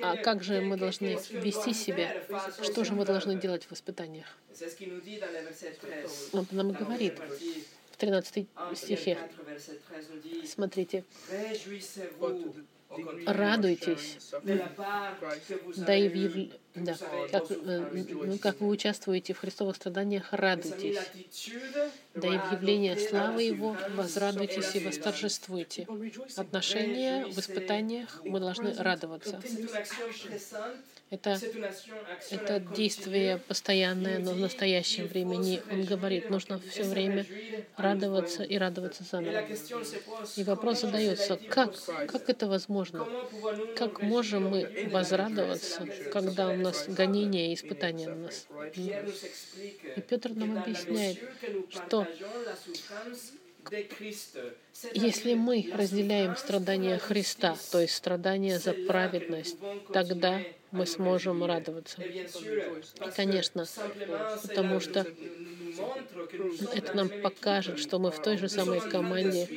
[0.00, 2.22] А как же мы должны вести себя?
[2.62, 4.26] Что же мы должны делать в испытаниях?
[6.32, 7.18] Он нам говорит
[7.90, 9.18] в 13 стихе.
[10.46, 11.04] Смотрите.
[13.26, 14.16] Радуйтесь,
[15.76, 16.50] да и в яв...
[16.74, 16.96] да.
[17.30, 20.98] Как, э, ну, как вы участвуете в Христовых страданиях, радуйтесь.
[22.14, 25.86] Да и в явлении славы Его возрадуйтесь и восторжествуйте.
[26.36, 29.38] Отношения в испытаниях мы должны радоваться.
[31.10, 31.40] Это,
[32.30, 35.62] это действие постоянное, но в настоящем времени.
[35.70, 37.24] Он говорит, нужно все время
[37.76, 39.42] радоваться и радоваться заново.
[40.36, 41.74] И вопрос задается, как,
[42.06, 43.06] как это возможно?
[43.76, 48.46] Как можем мы возрадоваться, когда у нас гонения и испытания на нас?
[48.76, 51.18] И Петр нам объясняет,
[51.70, 52.06] что
[54.94, 59.56] если мы разделяем страдания Христа, то есть страдания за праведность,
[59.92, 60.40] тогда
[60.70, 62.02] мы сможем радоваться.
[62.02, 62.26] И,
[63.16, 63.66] конечно,
[64.42, 65.06] потому что
[66.74, 69.48] это нам покажет, что мы в той же самой команде,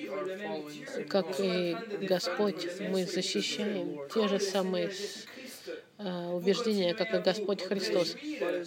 [1.10, 4.92] как и Господь, мы защищаем те же самые
[6.04, 8.16] а, убеждения, как и Господь Христос.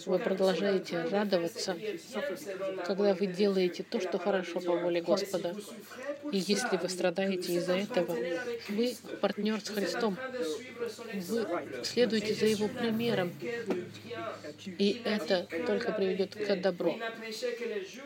[0.05, 1.75] Вы продолжаете радоваться,
[2.85, 5.55] когда вы делаете то, что хорошо по воле Господа.
[6.31, 8.15] И если вы страдаете из-за этого,
[8.69, 10.17] вы партнер с Христом.
[11.13, 11.47] Вы
[11.83, 13.33] следуете за Его примером.
[14.65, 16.97] И это только приведет к добру.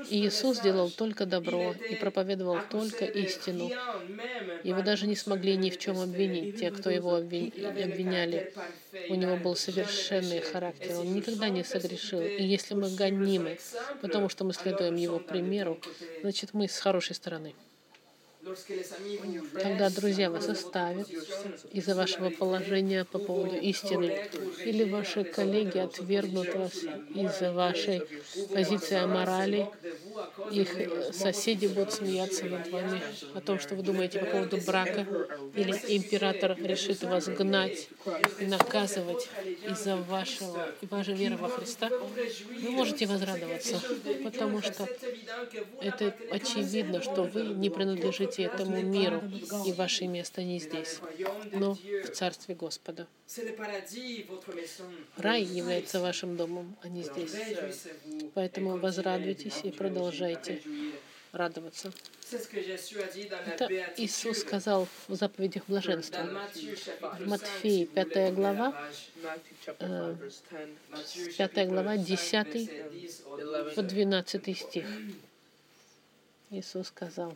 [0.10, 3.70] И Иисус делал только добро и проповедовал только истину.
[4.64, 8.54] И вы даже не смогли ни в чем обвинить те, кто его обвиняли.
[9.10, 12.22] У него был совершенный характер, он никогда не согрешил.
[12.22, 13.60] И если мы гонимы,
[14.02, 15.80] потому что мы следуем его примеру,
[16.22, 17.56] значит, мы с хорошей стороны.
[19.54, 21.10] Когда друзья вас оставят
[21.72, 24.30] из-за вашего положения по поводу истины,
[24.66, 26.74] или ваши коллеги отвергнут вас
[27.14, 28.02] из-за вашей
[28.54, 29.68] позиции о морали,
[30.52, 30.70] их
[31.14, 33.02] соседи будут смеяться над вами
[33.36, 35.06] о том, что вы думаете по поводу брака,
[35.56, 37.88] или император решит вас гнать
[38.40, 39.30] и наказывать
[39.70, 43.80] из-за вашего и вашей веры во Христа, вы можете возрадоваться,
[44.24, 44.88] потому что
[45.82, 49.22] это очевидно, что вы не принадлежите этому миру,
[49.66, 51.00] и ваше место не здесь,
[51.52, 53.08] но в Царстве Господа.
[55.18, 57.36] Рай является вашим домом, а не здесь.
[58.34, 60.62] Поэтому возрадуйтесь и продолжайте
[61.32, 61.92] радоваться.
[62.32, 63.68] Это
[63.98, 66.28] Иисус сказал в заповедях блаженства.
[67.20, 68.90] В Матфеи 5 глава,
[69.78, 74.86] 5 э, глава, 10 по 12 стих.
[76.52, 77.36] Иисус сказал,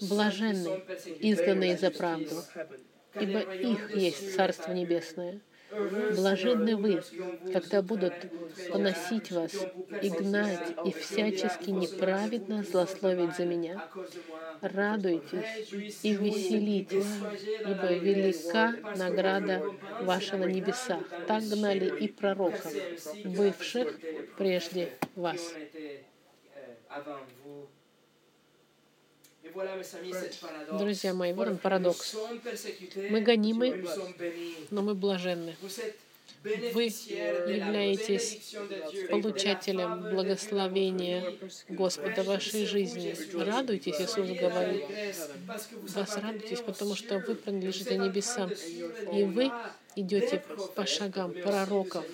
[0.00, 0.82] Блаженны,
[1.20, 2.42] изгнанные за правду,
[3.20, 5.40] ибо их есть Царство Небесное.
[6.16, 7.02] Блаженны вы,
[7.52, 8.14] когда будут
[8.70, 9.52] поносить вас
[10.02, 13.84] и гнать и всячески неправедно злословить за меня.
[14.60, 15.72] Радуйтесь
[16.02, 17.12] и веселитесь,
[17.60, 19.62] ибо велика награда
[20.02, 21.02] ваша на небесах.
[21.26, 22.72] Так гнали и пророков,
[23.24, 23.98] бывших
[24.38, 25.54] прежде вас.
[30.78, 32.16] Друзья мои, вот он парадокс.
[33.10, 33.84] Мы гонимы,
[34.70, 35.56] но мы блаженны.
[36.44, 38.54] Вы являетесь
[39.08, 41.24] получателем благословения
[41.68, 43.16] Господа в вашей жизни.
[43.42, 44.84] Радуйтесь, Иисус говорит.
[45.94, 48.50] Вас радуйтесь, потому что вы принадлежите небесам.
[49.14, 49.50] И вы
[49.96, 50.42] идете
[50.74, 52.04] по шагам пророков,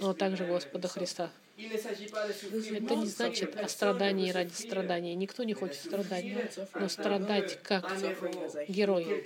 [0.00, 1.30] но также Господа Христа.
[1.58, 5.14] Это не значит о страдании ради страдания.
[5.14, 6.26] Никто не хочет страдать,
[6.74, 7.90] но страдать как
[8.68, 9.24] герой.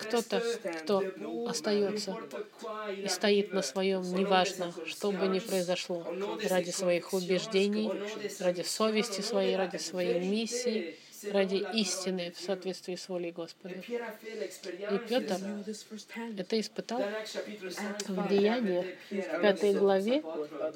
[0.00, 0.42] Кто-то,
[0.82, 1.02] кто
[1.48, 2.18] остается
[2.94, 6.06] и стоит на своем, неважно, что бы ни произошло,
[6.50, 7.90] ради своих убеждений,
[8.38, 10.96] ради совести своей, ради своей миссии,
[11.30, 13.74] ради истины в соответствии с волей Господа.
[13.74, 15.38] И Петр
[16.36, 17.02] это испытал
[18.08, 20.22] в Деяниях, в пятой главе,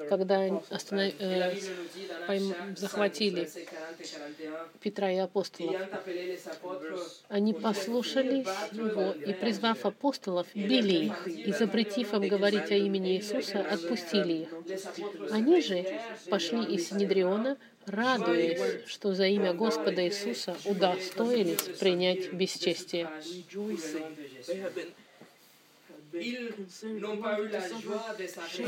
[0.09, 1.13] когда останов...
[1.19, 1.55] э,
[2.27, 2.53] пойм...
[2.75, 3.49] захватили
[4.81, 5.75] Петра и апостолов.
[7.29, 13.59] Они послушались его и, призвав апостолов, били их и, запретив им говорить о имени Иисуса,
[13.59, 14.49] отпустили их.
[15.31, 15.85] Они же
[16.29, 17.57] пошли из Синедриона,
[17.87, 23.09] радуясь, что за имя Господа Иисуса удостоились принять бесчестие.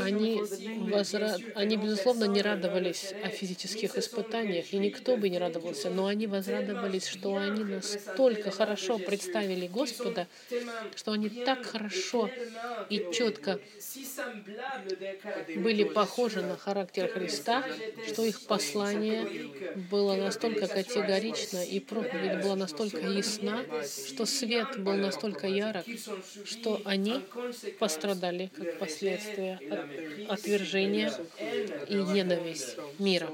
[0.00, 0.42] Они,
[0.90, 1.36] возра...
[1.54, 7.06] они, безусловно, не радовались о физических испытаниях, и никто бы не радовался, но они возрадовались,
[7.06, 10.26] что они настолько хорошо представили Господа,
[10.94, 12.30] что они так хорошо
[12.88, 13.60] и четко
[15.56, 17.64] были похожи на характер Христа,
[18.06, 19.26] что их послание
[19.90, 23.64] было настолько категорично и проповедь была настолько ясна,
[24.08, 25.86] что свет был настолько ярок,
[26.44, 27.20] что они
[27.78, 29.58] пострадали как последствия
[30.28, 31.12] от отвержения
[31.88, 33.28] и ненависть мира.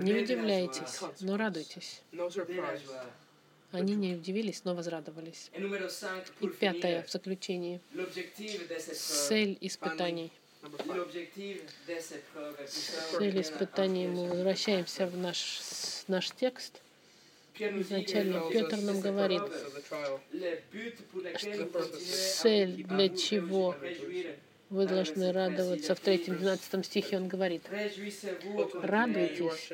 [0.00, 2.02] Не удивляйтесь, но радуйтесь.
[3.72, 5.50] Они не удивились, но возрадовались.
[6.40, 7.80] И пятое в заключении.
[8.92, 10.32] Цель испытаний.
[13.18, 15.60] Цель испытаний мы возвращаемся в наш,
[16.08, 16.82] наш текст.
[17.60, 19.42] Изначально Петр нам говорит,
[21.36, 21.82] что
[22.42, 23.76] цель для чего
[24.70, 25.94] вы должны радоваться.
[25.94, 27.62] В 3-12 стихе он говорит,
[28.82, 29.72] «Радуйтесь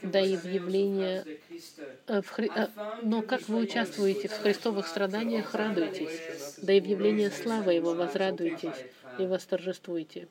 [0.00, 1.24] до явления
[2.06, 2.48] э, в Хри...
[2.54, 2.68] Э,
[3.02, 8.86] но как вы участвуете в христовых страданиях, радуйтесь, до явления славы Его возрадуйтесь,
[9.18, 10.28] и восторжествуйте.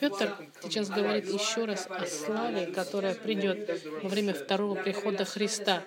[0.00, 5.84] Петр сейчас говорит еще раз о славе, которая придет во время второго прихода Христа,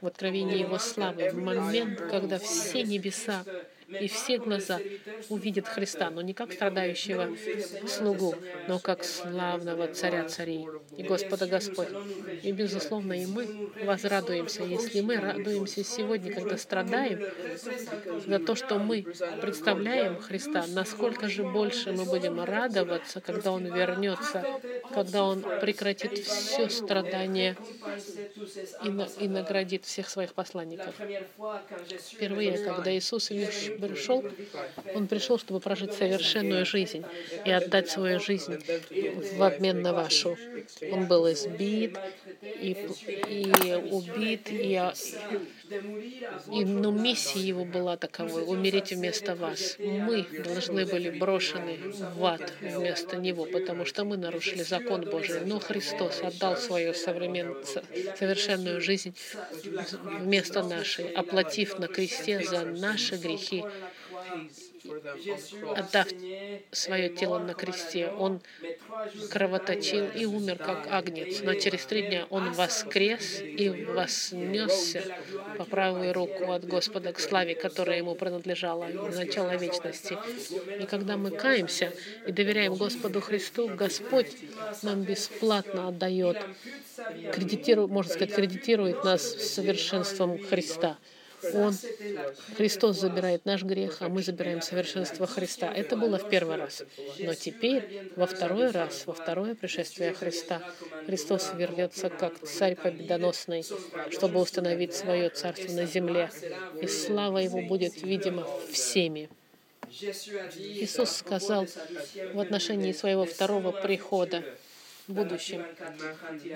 [0.00, 3.44] в откровении Его славы, в момент, когда все небеса
[3.88, 4.80] и все глаза
[5.28, 7.34] увидят Христа, но не как страдающего
[7.86, 8.34] слугу,
[8.66, 10.66] но как славного царя царей
[10.96, 11.88] и Господа Господь.
[12.42, 14.62] И, безусловно, и мы возрадуемся.
[14.64, 17.20] Если мы радуемся сегодня, когда страдаем
[18.26, 19.06] за то, что мы
[19.40, 24.44] представляем Христа, насколько же больше мы будем радоваться, когда Он вернется,
[24.92, 27.56] когда Он прекратит все страдания
[28.84, 30.94] и, на, и наградит всех своих посланников.
[32.12, 33.30] Впервые, когда Иисус
[33.78, 34.24] пришел,
[34.94, 37.04] Он пришел, чтобы прожить совершенную жизнь
[37.44, 38.58] и отдать свою жизнь
[38.90, 40.36] в обмен на вашу.
[40.92, 41.98] Он был избит
[42.42, 42.76] и,
[43.28, 44.80] и убит, и,
[46.50, 49.76] и, но миссия его была таковой— умереть вместо вас.
[49.78, 51.78] Мы должны были брошены
[52.16, 55.40] в ад вместо него, потому что мы нарушили закон Божий.
[55.44, 57.56] Но Христос отдал свою современ...
[58.18, 59.14] совершенную жизнь
[59.64, 63.64] вместо нашей, оплатив на кресте за наши грехи
[65.76, 66.08] отдав
[66.72, 68.08] свое тело на кресте.
[68.08, 68.40] Он
[69.30, 71.40] кровоточил и умер, как агнец.
[71.42, 75.02] Но через три дня он воскрес и вознесся
[75.56, 80.16] по правую руку от Господа к славе, которая ему принадлежала в начало вечности.
[80.80, 81.92] И когда мы каемся
[82.26, 84.36] и доверяем Господу Христу, Господь
[84.82, 86.38] нам бесплатно отдает,
[87.32, 90.98] кредитирует, можно сказать, кредитирует нас совершенством Христа.
[91.54, 91.74] Он,
[92.56, 95.72] Христос забирает наш грех, а мы забираем совершенство Христа.
[95.72, 96.82] Это было в первый раз.
[97.18, 100.62] Но теперь, во второй раз, во второе пришествие Христа,
[101.06, 103.64] Христос вернется как царь победоносный,
[104.10, 106.30] чтобы установить свое царство на земле.
[106.80, 109.28] И слава Его будет видима всеми.
[109.90, 111.66] Иисус сказал
[112.34, 114.44] в отношении своего второго прихода,
[115.08, 115.64] будущем.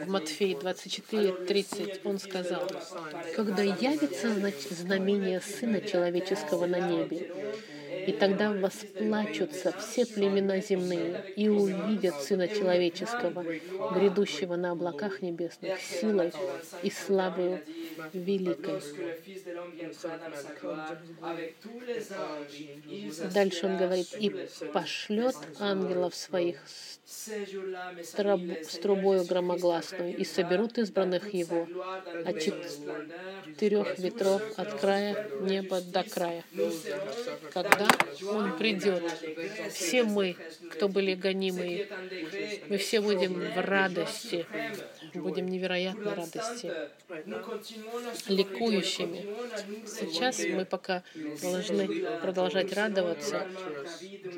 [0.05, 2.71] В Матфея 24, 30 он сказал,
[3.35, 4.35] «Когда явится
[4.71, 7.31] знамение Сына Человеческого на небе,
[8.07, 13.45] и тогда восплачутся все племена земные и увидят Сына Человеческого,
[13.95, 16.33] грядущего на облаках небесных, силой
[16.83, 17.61] и славою
[18.13, 18.81] великой.
[23.33, 24.31] Дальше он говорит, и
[24.73, 27.29] пошлет ангелов своих с
[28.83, 31.67] трубою громогласную, и соберут избранных его
[32.25, 36.45] от четырех ветров от края неба до края.
[37.53, 37.89] Когда
[38.27, 39.05] он придет,
[39.73, 40.37] все мы,
[40.71, 41.89] кто были гонимые,
[42.69, 44.47] мы все будем в радости,
[45.15, 46.73] будем невероятной радости,
[48.29, 49.27] ликующими.
[49.87, 51.03] Сейчас мы пока
[51.43, 51.87] должны
[52.21, 53.47] продолжать радоваться,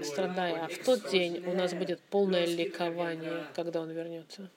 [0.02, 4.50] страдая, а в тот день у нас будет полное ликование, когда Он вернется.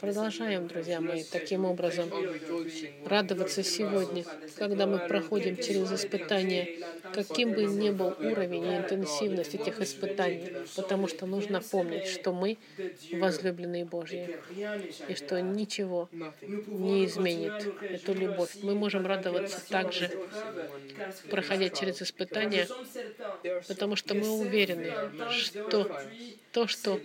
[0.00, 2.10] Продолжаем, друзья мои, таким образом
[3.04, 4.24] радоваться сегодня,
[4.56, 11.06] когда мы проходим через испытания, каким бы ни был уровень и интенсивность этих испытаний, потому
[11.06, 12.56] что нужно помнить, что мы
[13.12, 14.38] возлюбленные Божьи,
[15.06, 16.08] и что ничего
[16.40, 18.56] не изменит эту любовь.
[18.62, 20.10] Мы можем радоваться также,
[21.30, 22.66] проходя через испытания,
[23.68, 24.90] потому что мы уверены,
[25.30, 25.90] что
[26.52, 26.98] то, что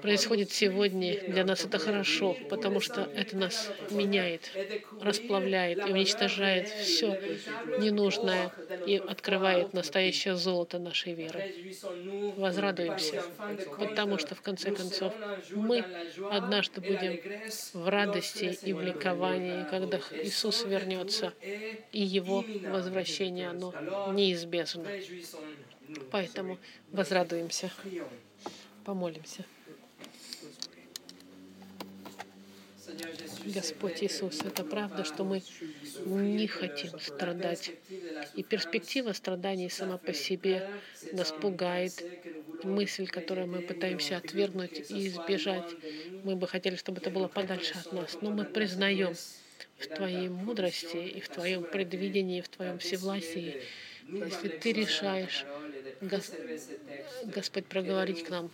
[0.00, 4.50] происходит сегодня для нас это хорошо, потому что это нас меняет,
[5.00, 7.18] расплавляет и уничтожает все
[7.80, 8.52] ненужное
[8.86, 11.52] и открывает настоящее золото нашей веры.
[12.36, 13.24] Возрадуемся,
[13.78, 15.12] потому что в конце концов
[15.50, 15.84] мы
[16.30, 17.18] однажды будем
[17.72, 21.32] в радости и в ликовании, когда Иисус вернется,
[21.90, 23.74] и Его возвращение, оно
[24.12, 24.86] неизбежно.
[26.10, 26.58] Поэтому
[26.92, 27.70] возрадуемся,
[28.84, 29.44] помолимся.
[33.46, 35.42] Господь Иисус, это правда, что мы
[36.06, 37.72] не хотим страдать.
[38.34, 40.68] И перспектива страданий сама по себе
[41.12, 42.04] нас пугает.
[42.62, 45.70] Мысль, которую мы пытаемся отвергнуть и избежать,
[46.24, 48.18] мы бы хотели, чтобы это было подальше от нас.
[48.22, 49.14] Но мы признаем
[49.78, 53.60] в Твоей мудрости и в Твоем предвидении, в Твоем всевластии,
[54.08, 55.44] если Ты решаешь
[57.24, 58.50] Господь, проговорить к нам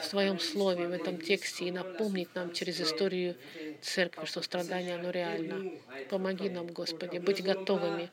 [0.00, 3.36] в Своем Слове, в этом тексте и напомнить нам через историю
[3.82, 5.72] Церкви, что страдание, оно реально.
[6.10, 8.10] Помоги нам, Господи, быть готовыми.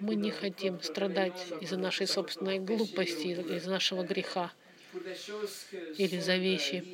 [0.00, 4.52] Мы не хотим страдать из-за нашей собственной глупости, из-за нашего греха
[5.96, 6.84] или за вещи,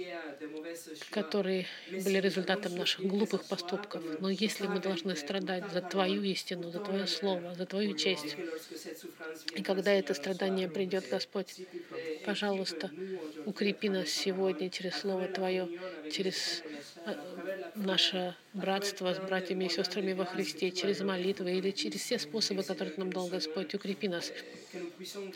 [1.11, 4.03] которые были результатом наших глупых поступков.
[4.21, 8.37] Но если мы должны страдать за Твою истину, за Твое Слово, за Твою честь,
[9.55, 11.55] и когда это страдание придет, Господь,
[12.25, 12.91] пожалуйста,
[13.47, 15.69] укрепи нас сегодня через Слово Твое,
[16.11, 16.63] через
[17.75, 22.95] наше братство с братьями и сестрами во Христе, через молитвы или через все способы, которые
[22.97, 24.33] нам дал Господь, укрепи нас,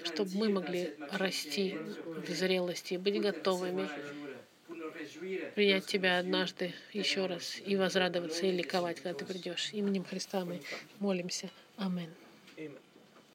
[0.05, 3.89] чтобы мы могли расти в зрелости, быть готовыми
[5.55, 9.71] принять Тебя однажды еще раз и возрадоваться и ликовать, когда Ты придешь.
[9.73, 10.61] Именем Христа мы
[10.99, 11.51] молимся.
[11.77, 12.11] Аминь.